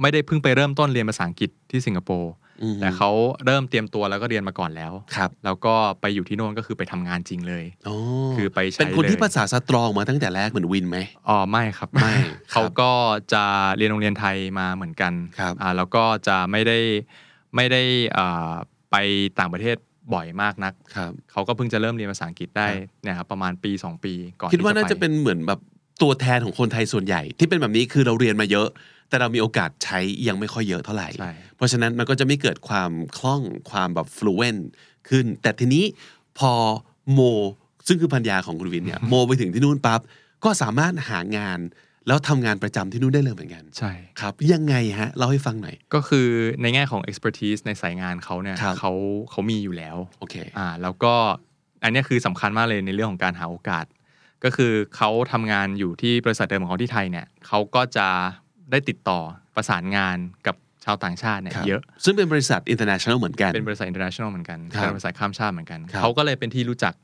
[0.00, 3.10] ไม่ได้เพิ่งไปเริ่มต้นเรียนภาษาอังกฤษที่สิงคโปร์อืม แต่เขา
[3.44, 7.96] เริ่มเตรียมตัวแล้วก็เรียนมาก่อนแล้วครับ แล้วก็ไปอยู่ที่โน่นก็คือไปทำงานจริงเลยอ๋อ
[8.36, 10.98] คือไปใช้เป็นคนที่เลยภาษาสตรองมาตั้งแต่แรกเหมือนวินไหม
[11.28, 12.12] อ๋อไม่ครับไม่
[12.52, 12.90] เขาก็
[13.32, 13.44] จะ
[13.76, 16.78] เรียนโรงเรียนไทยมาเหมือนกันครับอ่าแล้วก็จะไม่ได้
[17.56, 17.82] ไม่ได้
[18.16, 18.52] อ่า
[18.90, 18.96] ไป
[19.38, 19.76] ต่างประเทศ
[20.14, 25.60] บ่อยมากนักครับเขาก็เพิ่งจะเริ่มเรียนภาษาอังกฤษได้ครับเนี่ยครับประมาณปี 2 ปีก่อนคิดว่าที่น่าจะไปเป็นเหมือนแบบ
[26.02, 28.68] ตัวแทนของคนไทยส่วนใหญ่ ที่เป็นแบบนี้คือเราเรียนมาเยอะ
[29.12, 29.98] แต่เรามีโอกาสใช้
[30.28, 34.62] ยังไม่ค่อยเยอะเท่าไหร่ใช่เพราะฉะนั้นมันก็จะไม่เกิดความคล่องความแบบ fluent
[35.08, 35.84] ขึ้น แต่ทีนี้
[36.38, 36.52] พอ
[37.12, 37.20] โม
[37.86, 40.00] ซึ่งคือพันยาของคุณวินเนี่ยโมไปถึงที่นู่นปั๊บ
[40.44, 41.58] ก็สามารถหางาน
[42.06, 46.28] แล้วทำงานประจำที่นู่นได้เลยเหมือนกันใช่ครับยังไงฮะเล่าให้ฟังหน่อย ก็คือ
[46.62, 48.92] ในแง่ของ expertise ในสายงานเขาเนี่ยครับเขา
[49.30, 51.14] เขามีอยู่แล้วโอเคอ่าแล้วก็
[51.82, 53.86] อันเนี้ยคือสำคัญมากเลยในเรื่องของการหาโอกาส
[54.44, 58.08] ก็คือเขาทำงานอยู่ที่บริษัทเดิมของเขาที่ไทยเนี่ยเขาก็จะ
[58.72, 59.20] ได้ติดต่อ
[59.56, 66.94] ประสานงานกับชาวต่างชาติเนี่ยครับเยอะ ซึ่งเป็นบริษัท international เหมือนกัน เป็นบริษัท international เหมือนกันครับเป็นบริษัทข้ามชาติเหมือนกันครับเขาก็เลยเป็นที่รู้จัก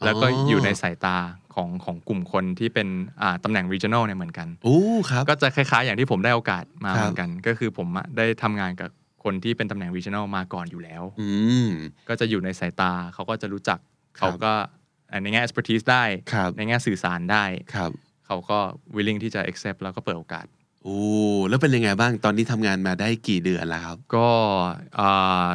[0.00, 1.16] อ๋อแล้วก็อยู่ในสายตา
[1.54, 2.88] ของของกลุ่มคนที่เป็น
[3.22, 4.78] อ่าตำแหน่ง regional เนี่ยเหมือนกันโอ้
[5.10, 8.90] ครับก็จะคล้ายๆ อย่างที่ผมได้โอกาสมาครับเหมือนกัน ก็คือผมอะได้ทำงานกับ
[9.24, 11.30] คนที่เป็นตำแหน่ง regional มาก่อนอยู่แล้วอื
[11.66, 11.68] ม
[12.08, 13.78] ก็จะอยู่ในสายตาเขาก็จะรู้จัก
[14.18, 14.52] ครับเขาก็
[15.10, 17.90] อ่าในแง่ expertise ได้ครับในแง่สื่อสารได้ครับ
[18.26, 18.58] เขาก็
[18.96, 20.46] willing ที่จะ accept แล้วก็เปิดโอกาส
[20.84, 20.98] โอ้
[21.48, 24.28] แล้วเป็นยังไงบ้างตอนนี้ทำงานมาได้กี่เดือนแล้วครับ ก็
[24.98, 25.46] อ่า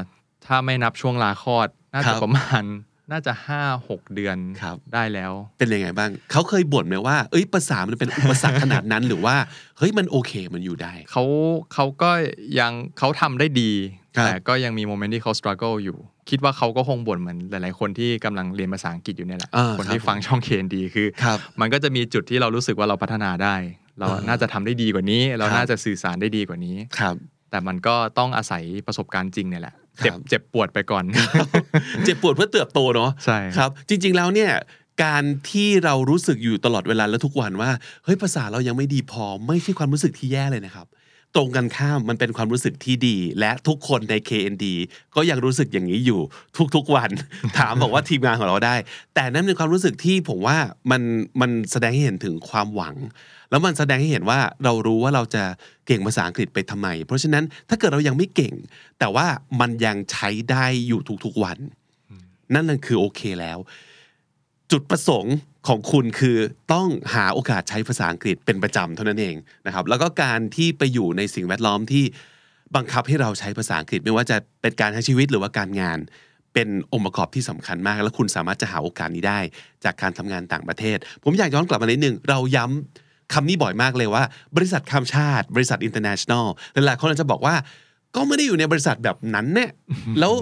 [0.46, 2.64] ถ้าไม่นับช่วงลาคลอดน่าครัจะบ ประมาณ
[3.12, 9.36] น่าจะห้าหกเดือนครับ ได้แล้ว เป็นยังไงบ้าง เขาเคยบ่นไหมว่า เอ้ยภาษามันเป็นอุปสรรคขนาดนั้น หรือว่า
[9.78, 11.24] เฮ้ย มันโอเค มันอยู่ได้ เขา
[11.74, 12.12] เขาก็
[12.60, 13.72] ยังเขาทำได้ดี
[14.18, 15.98] ครับ แต่ก็ยังมีโมเมนต์ที่เขา struggle อยู่
[16.30, 23.56] คิดว่าเขาก็คงบ่นเหมือนหลาย ๆ คนที่กำลังเรียนภาษาอังกฤษอยู่เนี่ยแหละ อ่าคนครับที่ฟังช่องเคนดีคือ ครับ มันก็จะมีจุดที่เรารู้สึกว่าเราพัฒนาได้
[24.00, 27.16] เราอ่าน่าจะทำได้ดีกว่านี้ เราครับน่าจะสื่อสารได้ดีกว่านี้ครับ
[27.52, 31.04] แต่มันก็ต้องอาศัยประสบการณ์จริงเนี่ยแหละเจ็บครับเจ็บปวดไปก่อน
[32.06, 34.52] เจ็บปวดเพื่อเติบโตเนาะใช่ครับ จริง ๆแล้วเนี่ย
[35.04, 37.72] การที่เรารู้สึกอยู่ตลอดเวลาและทุกวันว่า
[38.04, 40.88] เฮ้ยภาษาเรายังไม่ดีพอไม่ใช่ความรู้สึกที่แย่เลยนะครับ
[41.36, 44.66] ตรงกันข้ามมันเป็นความรู้สึกที่ดี และทุกคนใน KND
[45.16, 46.22] ก็ยังรู้สึกอย่างนี้อยู่
[46.76, 47.10] ทุกๆวัน
[47.58, 48.76] ถามบอกว่าทีมงานของเราได้
[49.16, 50.58] แต่นั่นเป็นความรู้สึกที่ผมว่า
[50.92, 51.02] มัน
[51.42, 52.96] มันแสดงให้เห็นถึงความหวัง
[53.50, 55.44] แล้วมันแสดงให้เห็นว่าเรารู้ว่าเราจะ
[55.88, 58.54] เก่งภาษาอังกฤษไปทำไม เพราะฉะนั้นถ้าเกิดเรายังไม่เก่ง
[59.00, 59.28] แต่ว่า
[59.60, 61.58] มันยังใช้ได้อยู่ทุกๆวัน
[62.54, 63.58] นั่นนั่นคือโอเคแล้ว
[64.72, 65.36] จุดประสงค์
[65.68, 66.38] ของคุณคือ
[66.74, 72.04] ต้องหาโอกาสใช้ภาษาอังกฤษเป็นประจำเท่านั้นเองนะครับ แล้วก็การที่ไปอยู่ในสิ่งแวดล้อมที่
[72.76, 75.98] บังคับให้เราใช้ภาษาอังกฤษ ไม่ว่าจะเป็นการใช้ชีวิตหรือว่าการงาน
[76.54, 79.40] เป็นองค์ประกอบที่สำคัญมาก แล้วคุณสามารถจะหาโอกาสนี้ได้
[79.84, 84.24] จากการทำงานต่างประเทศ ผมอยากย้อนกลับมานิดนึงเราย้ำ คำนี้บ่อยมากเลยว่า
[84.56, 87.56] บริษัทข้ามชาติ บริษัท international หลายๆคนอาจจะบอกว่า
[88.16, 89.72] ก็ไม่ได้อยู่ในบริษัทแบบนั้นเนี่ย
[90.20, 90.34] แล้ว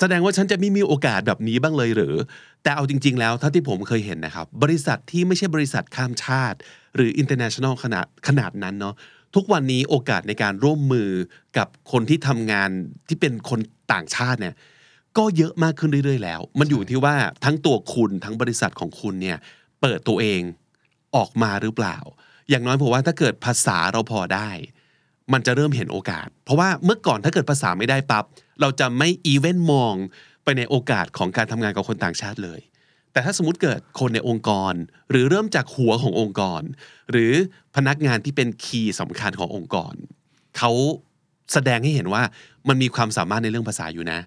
[0.00, 2.14] แสดงว่าฉันจะไม่มีโอกาสแบบนี้บ้างเลยหรือ
[2.62, 6.58] แต่เอาจริง ๆ แล้วเท่าที่ผมเคยเห็นนะครับ บริษัทที่ไม่ใช่บริษัทข้ามชาติ
[6.96, 8.94] หรือ international ขนาดขนาดนั้นเนาะ
[9.34, 11.10] ทุกวันนี้โอกาสในการร่วมมือ
[11.58, 12.70] กับคนที่ทำงาน
[13.08, 13.60] ที่เป็นคน
[13.92, 14.54] ต่างชาติเนี่ย
[15.18, 19.38] ก็เยอะมากขึ้นเรื่อยๆ แล้ว มันอยู่ที่ว่าทั้งตัวคุณทั้งบริษัทของคุณเนี่ย
[19.80, 20.40] เปิดตัวเอง
[21.16, 21.98] ออกมาหรือเปล่า
[22.50, 24.50] อย่างน้อยผมว่าถ้าเกิดภาษาเราพอได้
[25.32, 28.24] มันจะเริ่มเห็นโอกาส เพราะว่าเมื่อก่อนถ้าเกิดภาษาไม่ได้ปั๊บ
[28.60, 29.94] เราจะไม่อีเวนมอง
[30.44, 32.60] ไปในโอกาสของการทำงานกับคนต่างชาติเลย
[33.12, 34.74] แต่ถ้าสมมติเกิดคนในองค์กร
[35.10, 36.62] หรือเริ่มจากหัวขององค์กร
[37.10, 37.32] หรือ
[37.76, 39.94] พนักงานที่เป็นคีย์สำคัญขององค์กร
[40.58, 40.70] เขา
[41.52, 42.22] แสดงให้เห็นว่า
[42.68, 44.18] มันมีความสามารถในเรื่องภาษาอยู่นะ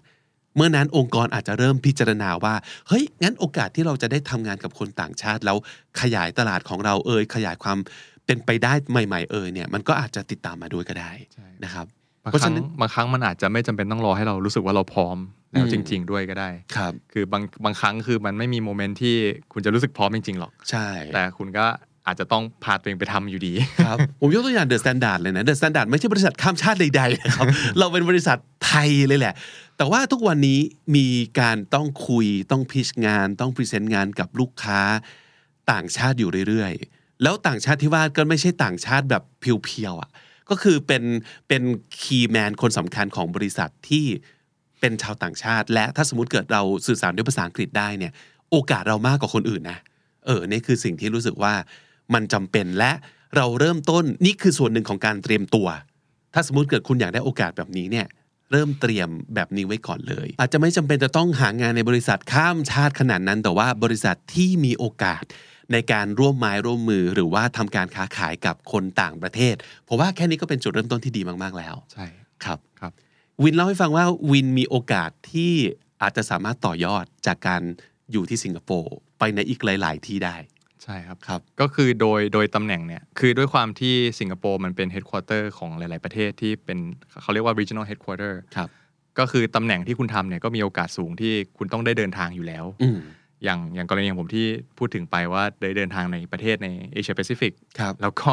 [0.58, 2.54] มื่อนั้นองค์กรอาจจะเริ่มพิจารณาว่า
[2.88, 5.56] เฮ้ย งั้นโอกาสที่เราจะได้ทำงานกับคนต่างชาติ แล้ว
[6.00, 7.78] ขยายตลาดของเราเอ่ยขยายความ
[8.26, 11.86] เป็นไปได้ใหม่ ๆ เอ่ยเนี่ยมันก็อาจจะติดตามมาด้วยก็ได้ใช่นะครับ
[12.24, 15.16] บางเพราะครั้ฉะงนั้นบางครั้งมันอาจจะไม่จำเป็นต้องรอให้เรารู้สึกว่าเราพร้อม
[15.50, 19.16] แล้วอืมจริง ๆ ด้วยก็ได้ครับคือบางบางครั้งคือมันไม่มีโมเมนต์ที่
[19.52, 21.66] คุณจะรู้สึกพร้อมจริงๆหรอกใช่ แต่คุณก็
[22.06, 23.52] อาจจะต้องพาตัวเองไปทำอยู่ดี
[23.86, 27.46] ครับผมยกตัวอย่าง The Standard เลยนะ The Standard ไม่ใช่บริษัทข้ามชาติใดๆนะครับ
[27.78, 29.34] เราเป็นบริษัทไทยเลยแหละ
[29.76, 30.58] แต่ว่าทุกวันนี้
[30.96, 31.06] มี
[31.40, 34.80] การต้องคุยต้อง pitch งาน ต้อง present งานกับลูกค้า
[35.72, 40.10] ต่างชาติอยู่เรื่อยๆ แล้วต่างชาติที่ว่าก็ไม่ใช่ต่างชาติแบบ pure ๆอะ
[40.50, 41.02] ก็คือเป็น
[41.48, 41.62] เป็น
[42.00, 44.04] key man คนสำคัญของบริษัทที่
[44.80, 48.12] เป็นชาวต่างชาติ และถ้าสมมติเกิดเราสื่อสารด้วยภาษาอังกฤษได้เนี่ย
[48.50, 49.78] โอกาสเรามากกว่าคนอื่นนะ
[50.26, 51.54] เออนี่คือสิ่งที่รู้สึกว่า
[52.14, 52.92] มันจำเป็นและ
[53.36, 55.68] เราเริ่มต้นนี่คือส่วนหนึ่งของการเตรียมตัว
[56.34, 58.06] ถ้าสมมติเกิดคุณอยากได้โอกาสแบบนี้เนี่ย
[58.52, 65.24] เริ่มเตรียมแบบนี้ไว้ก่อนเลย อาจจะไม่จำเป็นจะต้องหางานในบริษัทข้ามชาติขนาดนั้น แต่ว่าบริษัทที่มีโอกาส
[65.72, 72.06] ในการร่วมไม้ร่วมมือ หรือว่าทำการค้าขายกับคนต่างประเทศเพราะว่าแค่นี้ก็เป็นจุดเริ่มต้นที่ดีมากๆแล้ว ใช่
[72.44, 72.92] ครับครับ
[73.42, 75.52] วินเล่าให้ฟังว่าวินมีโอกาสที่
[76.02, 77.62] อาจจะสามารถต่อยอดจากการ
[78.12, 80.36] อยู่ที่สิงคโปร์ไปในอีกหลาย ๆ ที่ได้
[80.86, 86.78] ใช่ครับครับ ก็คือโดยโดยตำแหน่งเนี่ย คือด้วยความที่สิงคโปร์มันเป็น headquarter ของหลาย ๆ ประเทศที่เป็น
[87.22, 88.68] เขาเรียกว่า regional headquarter ครับ
[89.18, 92.98] ก็คือตำแหน่งที่คุณทำเนี่ยก็มีโอกาสสูงที่คุณต้องได้เดินทางอยู่แล้วอืม
[93.44, 94.46] อย่างอย่างกรณีของผมที่
[94.78, 98.32] พูดถึงไปว่าได้เดินทางในประเทศในเอเชียแปซิฟิกครับแล้วก็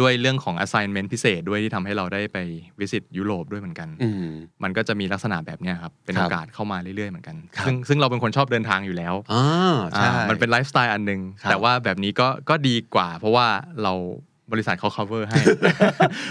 [0.00, 2.38] ด้วยเรื่องของ assignment พิเศษด้วยที่ทำให้เราได้ไป
[2.78, 4.26] วิสิตยุโรปด้วยเหมือนกันอืม
[4.62, 13.46] มันก็จะมีลักษณะแบบเนี้ยครับ เป็นครัโอบกาสเข้ามาเรื่อยๆเหมือนกันครับซึ่งซึ่งเราเป็นคนชอบเดินทางอยู่แล้วอ่าใช่อ่ามันเป็นไลฟ์สไตล์อันหนึ่งครับแต่ว่าแบบนี้ก็ก็ดีกว่า เพราะว่า
[13.82, 13.92] เรา
[14.52, 15.36] บริษัทเขา cover ให้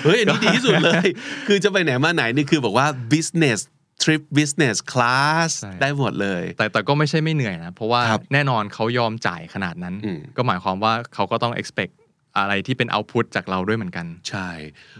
[0.03, 1.07] เฮ้ยอันนี้ดีที่สุดเลย
[1.47, 3.59] คือจะไปไหนมาไหนนี่คือบอกว่า business
[4.03, 11.93] trip business class ใช่ได้หมดเลย แต่แต่ก็ไม่ใช่ไม่เหนื่อยนะ เพราะว่าครับแน่นอนเขายอมจ่ายขนาดนั้นอืมก็หมายความว่าเขาก็ต้อง expect
[12.41, 14.49] อะไรที่เป็น output จากเราด้วยเหมือนกัน ใช่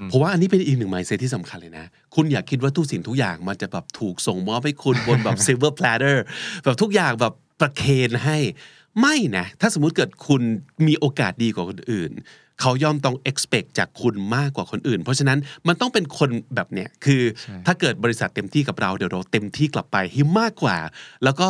[0.05, 6.17] เพราะว่าอันนี้เป็นอีกหนึ่ง mindset ที่สำคัญเลยนะ คุณอยากคิดว่าทุกสิ่งทุกอย่างมันจะแบบถูกส่งมอบให้คุณบนแบบ silver platter
[6.63, 8.37] แบบทุกอย่างแบบประเคนให้
[9.01, 10.41] ไม่นะ ถ้าสมมุติเกิดคุณ
[10.87, 12.11] มีโอกาสดีกว่าคนอื่น
[12.61, 20.77] เขาย่อมต้อง expect จากคุณมากกว่าคนอื่น เพราะฉะนั้นมันต้องเป็นคนแบบเนี้ยคือใช่ถ้าเกิดบริษัทเต็มที่กับเราเดี๋ยวเราเต็มที่กลับไปให้มากกว่า
[21.23, 21.49] แล้วก็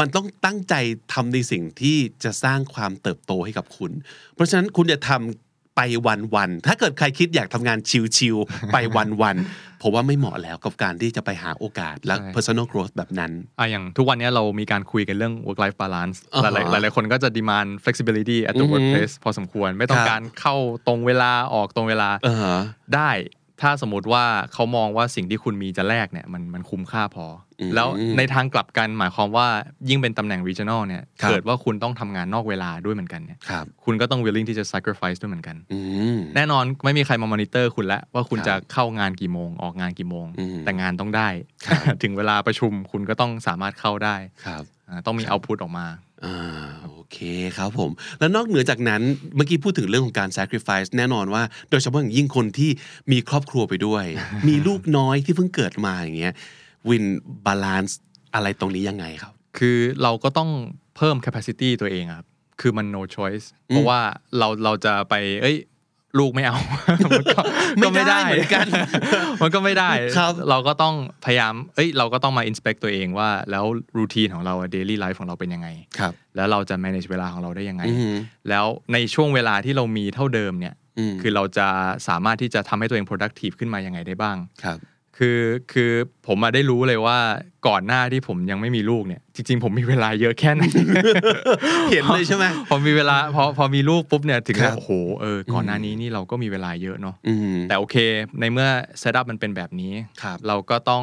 [0.00, 0.74] มันต้องตั้งใจ
[1.12, 3.92] ทำในสิ่งที่จะสร้างความเติบโตให้กับคุณ
[4.34, 5.86] เพราะฉะนั้นคุณจะทำไป
[6.34, 7.78] วันๆถ้าเกิดใครคิดอยากทำงาน
[8.16, 8.76] ชิวๆไป
[9.22, 19.68] วันๆผมว่าไม่เหมาะแล้วกับการที่จะไปหาโอกาสและใช่ personal growth แบบนั้นอะอย่างทุกวันนี้เรามีการคุยกันเรื่อง work life balance อ่าหฮะลายๆหลายๆคนก็จะ demand flexibility at อื the อฮึ workplace พอสมควร
[19.78, 22.58] ไม่ต้อคงรับการเข้าตรงเวลาออกตรงเวลาเออฮะ
[22.94, 23.10] ได้
[23.62, 27.26] ถ้าสมมติว่าเขามองว่าสิ่งที่คุณมีจะแลกเนี่ยมันมันคุ้มค่าพอ
[27.60, 27.88] อมแล้ว
[28.18, 29.46] ในทางกลับกันหมายความว่า
[29.88, 35.78] ยิ่งเป็นตำแหน่ง regional เนี่ยครับเกิดว่าคุณต้องทำงานนอกเวลาด้วยเหมือนกันเนี่ยครับคุณก็ต้อง willing ที่จะ sacrifice ด้วยเหมือนกันอื
[36.14, 41.28] มแน่นอนไม่มีใครมามอนิเตอร์คุณแล้วว่าคุณครับจะเข้างานกี่โมงออกงานกี่โมงอืมแต่งานต้องได้
[41.66, 45.86] ครับถึงเวลาประชุมคุณก็ต้องสามารถเข้าได้ครับอ่าต้องมีเอาพุตออกมา
[46.24, 46.36] อ่า
[46.84, 47.18] โอเค
[47.56, 49.02] ครับผม แล้วนอกเหนือจากนั้น
[49.36, 52.70] เมื่อกี้พูดถึงเรื่องของการ sacrifice แน่นอนว่า โดยเฉพาะอย่างยิ่งคนที่
[53.12, 54.04] มีครอบครัวไปด้วย
[54.48, 56.34] มีลูกน้อยที่เพิ่งเกิดมาอย่างเงี้ย
[56.88, 57.04] วิน
[57.46, 58.00] balance
[58.34, 60.50] อะไรตรงนี้ยังไงครับ คือเราก็ต้อง
[60.96, 62.26] เพิ่ม capacity ตัวเองอะครับ
[62.60, 64.00] คือมัน no choice เพราะว่า
[64.38, 65.56] เราเราจะไป เอ้ย
[66.18, 66.56] ลูกไม่เอา
[67.10, 67.24] มัน
[67.84, 68.66] ก็ไม่ได้เหมือนกัน
[69.42, 73.64] มันก็ไม่ได้ครับเราก็ต้องพยายาม เอ้ย เราก็ต้องมา inspect ตัวเองว่า แล้ว
[73.98, 78.16] routine ของเราอะ daily life ของเราเป็นยังไงครับ แล้วเราจะ manage เวลาของเราได้ยังไงอือหือ
[78.48, 81.66] แล้วในช่วงเวลาที่เรามีเท่าเดิมเนี่ยอืมคือเราจะ
[82.08, 84.78] สามารถที่จะทำให้ตัวเอง productive ขึ้นมายังไงได้บ้างครับ
[85.18, 85.40] คือ
[85.72, 85.90] คือ
[86.26, 87.18] ผมมาได้รู้เลยว่า
[87.68, 90.62] ก่อนหน้าที่ผมยังไม่มีลูกเนี่ย จริง ๆ ผมมีเวลาเยอะแค่ไหน
[91.90, 97.96] เห็นเลยใช่ไหมพอมีเวลาพอพอมีลูกปุ๊บเนี่ยถึงครับโอ้โหเออก่อนหน้านี้นี่เราก็มีเวลาเยอะเนาะอืมแต่โอเค
[98.40, 101.02] ในเมื่อ setup มันเป็นแบบนี้ครับเราก็ต้อง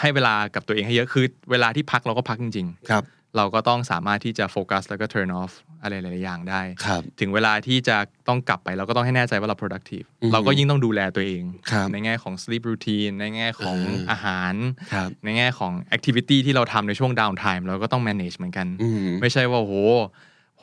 [0.00, 7.96] ให้เวลากับตัวเองให้เยอะคือเวลาที่พักเราก็พักจริงครับๆ เราก็ต้องสามารถที่จะโฟกัสแล้วก็ turn off อะไรหลายๆอย่างได้ครับถึงเวลาที่จะ
[8.28, 14.54] ต้องกลับไปเราก็ต้องให้แน่ใจว่าเรา productive อือฮึเราก็ยิ่งต้องดูแลตัวเองครับในแง่ของ sleep routine ในแง่ของอ่าอาหาร
[14.92, 19.74] ครับในแง่ของ activity ที่เราทำในช่วง down time เราก็ต้อง manage เหมือนกันอืมไม่ใช่ว่าโหพ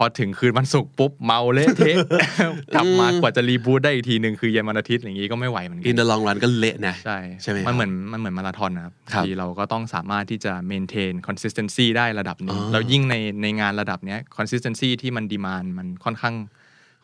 [0.03, 1.95] อถึงคืนวันศุกร์ปุ๊บเมาเละเทะ
[2.75, 16.35] กลับมากว่าจะรีบูตได้อีกทีหนึ่งคือเย็นวันอาทิตย์อย่างนี้ก็ไม่ไหวเหมือนกั in the long run ก็เละนะใช่ใช่ไหมครับมันเหมือนมันเหมือนมาราธอนนะครับครับทีเราก็ต้องสามารถที่จะ maintain consistency ได้ระดับหนึงอ๋อแล้วยิ่งในในงานระดับเนี้ย consistency ที่มัน demand มันค่อนข้าง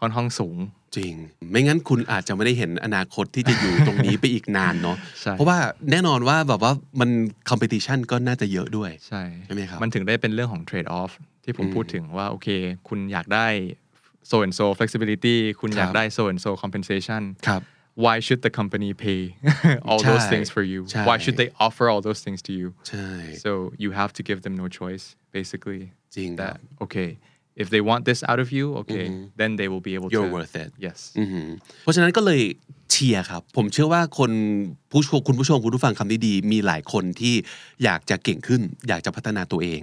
[0.02, 0.58] ค่อนข้างสูง
[0.98, 1.14] จริง
[1.52, 5.58] ไม่งั้นคุณอาจจะไม่ได้เห็นอนาคตที่จะอยู่ตรงนี้ไปอีกนานเนาะใช่เพราะว่า
[5.92, 7.10] แน่นอนว่าแบบว่ามัน
[7.50, 12.48] competition ก็น่าจะเยอะด้วยใช่ใช่ไหมครับมันถึงได้เป็นเรื่องของ trade off ที่ผมอื มพูดถึงว่า โอเค
[12.88, 13.48] คุณอยากได้
[14.30, 17.62] so and so flexibility คุณอยากครับได้ so and so compensation ครับ
[18.06, 19.22] why should the company pay
[19.90, 22.52] all those ใช่ things for you ใช่ why should they offer all those things to
[22.60, 23.10] you ใช่
[23.44, 23.52] so
[23.84, 25.06] you have to give them no choice
[25.38, 25.84] basically
[26.16, 27.10] จริงครับ that okay
[27.62, 29.06] if they want this out of you okay
[29.40, 31.48] then they will be able You're to worth it yes อือหือ
[31.82, 32.42] เพราะฉะนั้นก็เลย
[32.92, 34.32] เชียร์ครับ ผมเชื่อว่าคน
[34.92, 37.36] ผู้ชมคุณผู้ชมคุณผู้ฟังคำนี้ดี มีหลายคนที่
[37.84, 39.82] อยากจะเก่งขึ้น อยากจะพัฒนาตัวเอง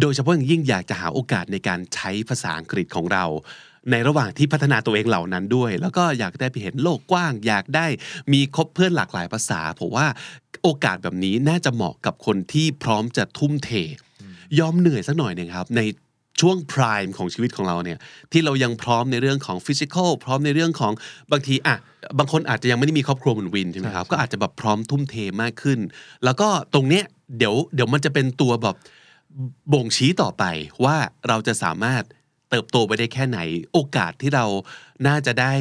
[0.00, 3.24] โดยเฉพาะอย่างยิ่งอยากจะหาโอกาสในการใช้ภาษาอังกฤษของเรา
[3.90, 7.86] ในระหว่างที่พัฒนาตัวเองเหล่านั้นด้วย แล้วก็อยากได้ไปเห็นโลกกว้าง อยากได้
[8.32, 10.06] มีคบเพื่อนหลากหลายภาษาผมว่า
[10.62, 13.70] โอกาสแบบนี้น่าจะเหมาะกับคนที่พร้อมจะทุ่มเท
[14.58, 15.80] ยอมเหนื่อยสักหน่อยหนึ่งครับ ใน
[16.40, 17.98] ช่วง prime ของชีวิตของเราเนี่ย
[18.32, 20.92] ที่เรายังพร้อมในเรื่องของ physical พร้อมในเรื่องของ
[21.32, 21.76] บางทีอะ
[22.18, 25.78] บางคนอาจจะยังไม่ได้มีครอบครัวเหมือนวินใช่ไหมครับก็อาจจะแบบพร้อมทุ่มเทมากขึ้น
[26.24, 27.04] แล้วก็ตรงเนี้ย
[27.38, 28.76] เดี๋ยวเดี๋ยวมันจะเป็นตัวแบบ
[29.72, 30.44] บ่งชี้ต่อไป
[30.84, 30.96] ว่า
[31.28, 32.02] เราจะสามารถ
[32.50, 33.38] เติบโตไปได้แค่ไหน
[33.72, 34.44] โอกาสที่เรา
[35.06, 35.52] น่าจะได้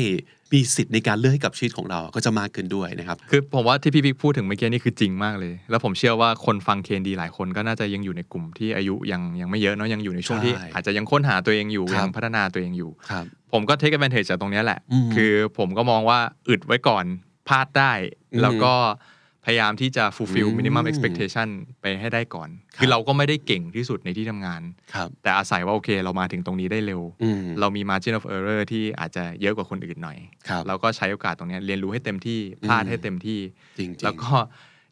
[0.54, 17.06] มีสิทธิ์ในการเลือกให้กับชีวิตของเราก็จะมากขึ้นด้วยนะครับ คือผมว่าที่พี่บิ๊กพูดถึงเมื่อกี้นี่คือจริงมากเลย แล้วผมเชื่อว่าคนฟังเคนดีหลายคนก็น่าจะยังอยู่ในกลุ่มที่อายุยังยังไม่เยอะเนาะยังอยู่ในช่วงที่ใช่อาจจะยังค้นหาตัวเองอยู่ครับยังพัฒนาตัวเองอยู่ครับผมก็เทค advantage จากตรงเนี้ยแหละอืมคือผมก็มองว่าอึดไว้ก่อน
[17.48, 17.94] พลาดได้
[18.34, 19.19] อืมแล้วก็พ
[19.50, 21.48] ยายามที่จะ fulfill อืม minimum expectation
[21.82, 24.62] ไปให้ได้ก่อน คือเราก็ไม่ได้เก่งที่สุดในที่ทำงาน
[24.94, 30.18] ครับแต่อาศัยว่าโอเคเรามาถึงตรงนี้ได้เร็วอืมเรามี margin of error ที่อาจจะเยอะกว่าคนอื่นหน่อย
[30.50, 33.40] ครับเราก็ใช้โอกาสตรงเนี้ยเรียนรู้ให้เต็มที่พลาดให้เต็มที่
[33.80, 34.34] จริงๆแล้วก็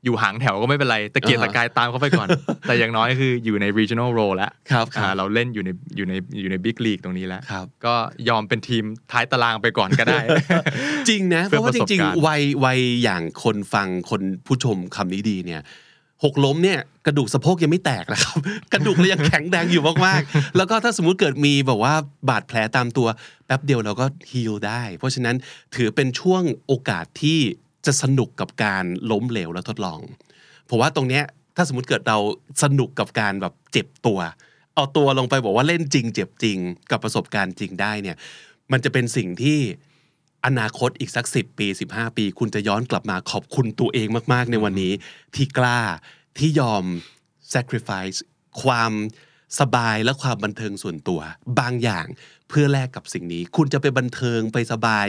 [0.07, 2.27] อยู่หางแถวก็ไม่เป็นไรตะเกียกอ่าฮะตะกายตามเขาไปก่อน
[2.67, 7.95] แต่อย่างน้อยคืออยู่ใน regional role แล้วครับครับอ่าเราเล่นอยู่ในอยู่ในอยู่ใน big league ตรงนี้แล้วครับก็
[8.29, 10.19] ยอมเป็นทีมท้ายตารางไปก่อนก็ได้
[11.09, 15.63] จริงนะ เพเพื่อราะว่าจประสบริงการณ์ๆวัยวัยอย่างคนฟังคนผู้ชมคำนี้ดีเนี่ย
[16.23, 18.37] หกล้มเนี่ยกระดูกสะโพกยังไม่แตกนะครับ
[18.73, 21.93] กระดูกเรายังแข็งแรงอยู่มากๆ แล้วก็ถ้าสมมุติเกิดมีแบบว่า
[22.29, 23.07] บาดแผลตามตัว
[23.45, 25.35] แป๊บเดียวเราก็ฮีลได้ เพราะฉะนั้น
[25.75, 27.39] ถือเป็นช่วงโอกาสที่
[27.87, 29.99] จะสนุกกับการล้มเหลวและทดลอง
[30.69, 31.23] ผมว่าตรงเนี้ย
[31.55, 32.17] ถ้าสมมติเกิดเรา
[32.63, 34.19] สนุกกับการแบบเจ็บตัว
[34.75, 36.57] เอาตัวลงไปบอกว่าเล่นจริง เจ็บจริง
[36.91, 38.17] กับประสบการณ์จริงได้เนี่ย
[38.71, 39.59] มันจะเป็นสิ่งที่
[40.45, 44.93] อนาคตอีกสัก 10 ปี 15 ปี คุณจะย้อนกลับมาขอบคุณตัวเองมาก ๆ ในวันนี้
[45.35, 45.79] ที่กล้า
[46.37, 46.83] ที่ยอม
[47.53, 48.17] sacrifice
[48.61, 48.91] ความ
[49.59, 51.19] สบายและความบันเทิงส่วนตัว
[51.59, 52.05] บางอย่าง
[52.49, 55.07] เพื่อแลกกับสิ่งนี้ คุณจะไปบันเทิงไปสบาย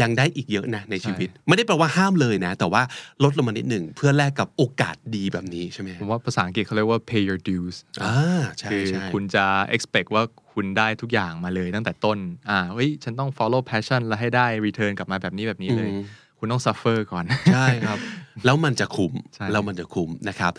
[0.00, 2.82] ยังได้อีกเยอะนะในชีวิต ไม่ได้แปลว่าห้ามเลยนะ แต่ว่า
[3.24, 9.44] ลดลงมานิดหนึ่งเพื่อแลกกับโอกาสดีแบบนี้ใช่ไหมผมว่าภาษาอังกฤษเขาเรียกว่า pay your dues อ่าใช่คือใช่คุณจะ
[9.76, 10.22] expect ว่า
[10.52, 12.18] คุณได้ทุกอย่างมาเลยตั้งแต่ต้น
[12.50, 16.04] อ่าเฮ้ยฉันต้อง follow passion แล้วให้ได้ return กลับมาแบบนี้แบบนี้เลยอืม
[16.38, 17.24] คุณต้อง suffer ก่อน
[17.54, 17.98] ใช่ครับ
[18.44, 20.52] แล้วมันจะคุ้มใช่แล้วมันจะคุ้มนะครับ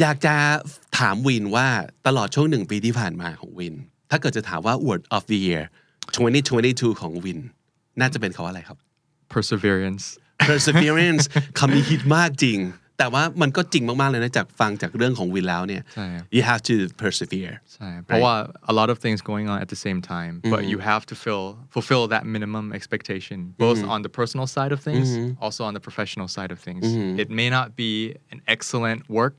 [0.00, 0.34] อยากจะ
[0.98, 1.66] ถามวินว่า
[2.06, 3.74] ตลอดช่วงหนึ่งปีที่ผ่านมาของวิน
[4.10, 5.62] ถ้าเกิดจะถามว่า word of the year
[6.16, 7.40] 2022 ของวิน
[8.00, 8.78] น่าจะเป็นคาว่าอะไรครับ
[9.34, 10.04] perseverance
[10.48, 11.24] perseverance
[11.58, 12.60] คำนี้ฮิตมากจริง
[12.98, 18.34] แต่ว่ามันก็จริงมาก ๆ เลยนะ จากฟังจากเรื่องของวินแล้วเนี่ยใช่ครับ you have to persevere ใช่เพราะว่า
[18.72, 21.46] a lot of things going on at the same time but you have to fill
[21.74, 25.06] fulfill that minimum expectation both on the personal side of things
[25.44, 26.82] also on the professional side of things
[27.22, 27.92] it may not be
[28.34, 29.38] an excellent work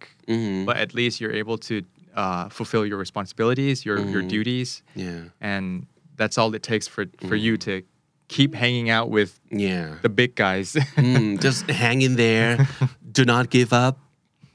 [0.67, 1.75] but at least you're able to
[2.22, 4.68] uh, fulfill your responsibilities your your duties
[5.04, 5.22] Yeah.
[5.52, 5.64] and
[6.20, 7.72] that's all it takes for for you to
[8.36, 9.30] keep hanging out with
[9.66, 10.68] yeah the big guys
[11.06, 12.50] Mm, just hang in there
[13.18, 13.94] do not give up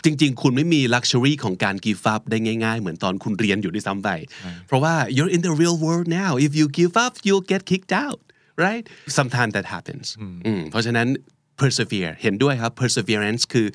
[0.06, 4.10] จริง ๆ คุณไม่มี luxury ของการ give up ได้ง่าย ๆ เหมือนตอนคุณเรียนอยู่ด้วยซ้ำไป
[4.68, 8.20] เพราะว่า you're in the real world now if you give up you'll get kicked out
[8.66, 8.84] right
[9.20, 11.08] sometimes that happens อืมเพราะฉะนั้น
[11.61, 13.67] persevere เห็นด้วยครับ perseverance คือ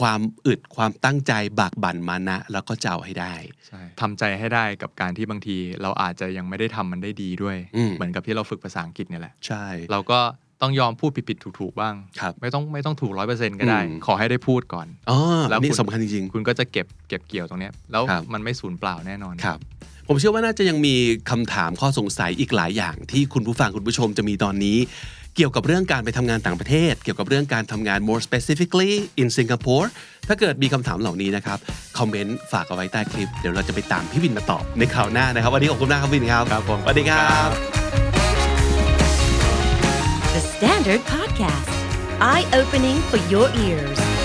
[0.00, 3.34] ความอึดความตั้งใจบากบั่นมานะ แล้วก็จะเอาให้ได้
[3.66, 7.56] ใช่ทำใจให้ได้กับการที่บางที เราอาจจะยังไม่ได้ทำมันได้ดีด้วย
[7.96, 10.20] เหมือนกับที่เราฝึกภาษาอังกฤษเนี่ยแหละใช่ เราก็
[10.62, 15.18] ต้องยอมพูดผิดๆถูกๆบ้างครับไม่ต้องไม่ต้องถูกร้อยเปอร์เซ็นต์ก็ได้อืมขอให้ได้พูดก่อนอ๋อ
[15.52, 19.58] อันนี่คุณสำคัญจริงๆ คุณก็จะเก็บเก็บเกี่ยวตรงเนี้ยแล้วครับมันไม่สูญเปล่าแน่นอนครับ
[20.08, 20.94] ผมเชื่อว่าน่าจะยังมี
[21.30, 24.76] คำถามข้อสงสัยอีกหลายอย่างที่คุณผู้ฟังคุณผู้ชมจะมีตอนนี้
[25.40, 29.86] เกี่ยวกับเรื่องการไปทำงานต่างประเทศ เกี่ยวกับเรื่องการทำงาน more specifically in Singapore
[30.28, 31.58] ถ้าเกิดมีคำถามเหล่านี้นะครับ
[31.98, 37.48] คอมเมนต์ฝากเอาไว้ใต้คลิป เดี๋ยวเราจะไปตามพี่วินมาตอบในคราวหน้านะครับ วันนี้ขอบคุณมากครับวินครับครับผมสวัสดีครับ
[40.34, 41.70] The Standard Podcast,
[42.32, 44.17] eye opening for your ears.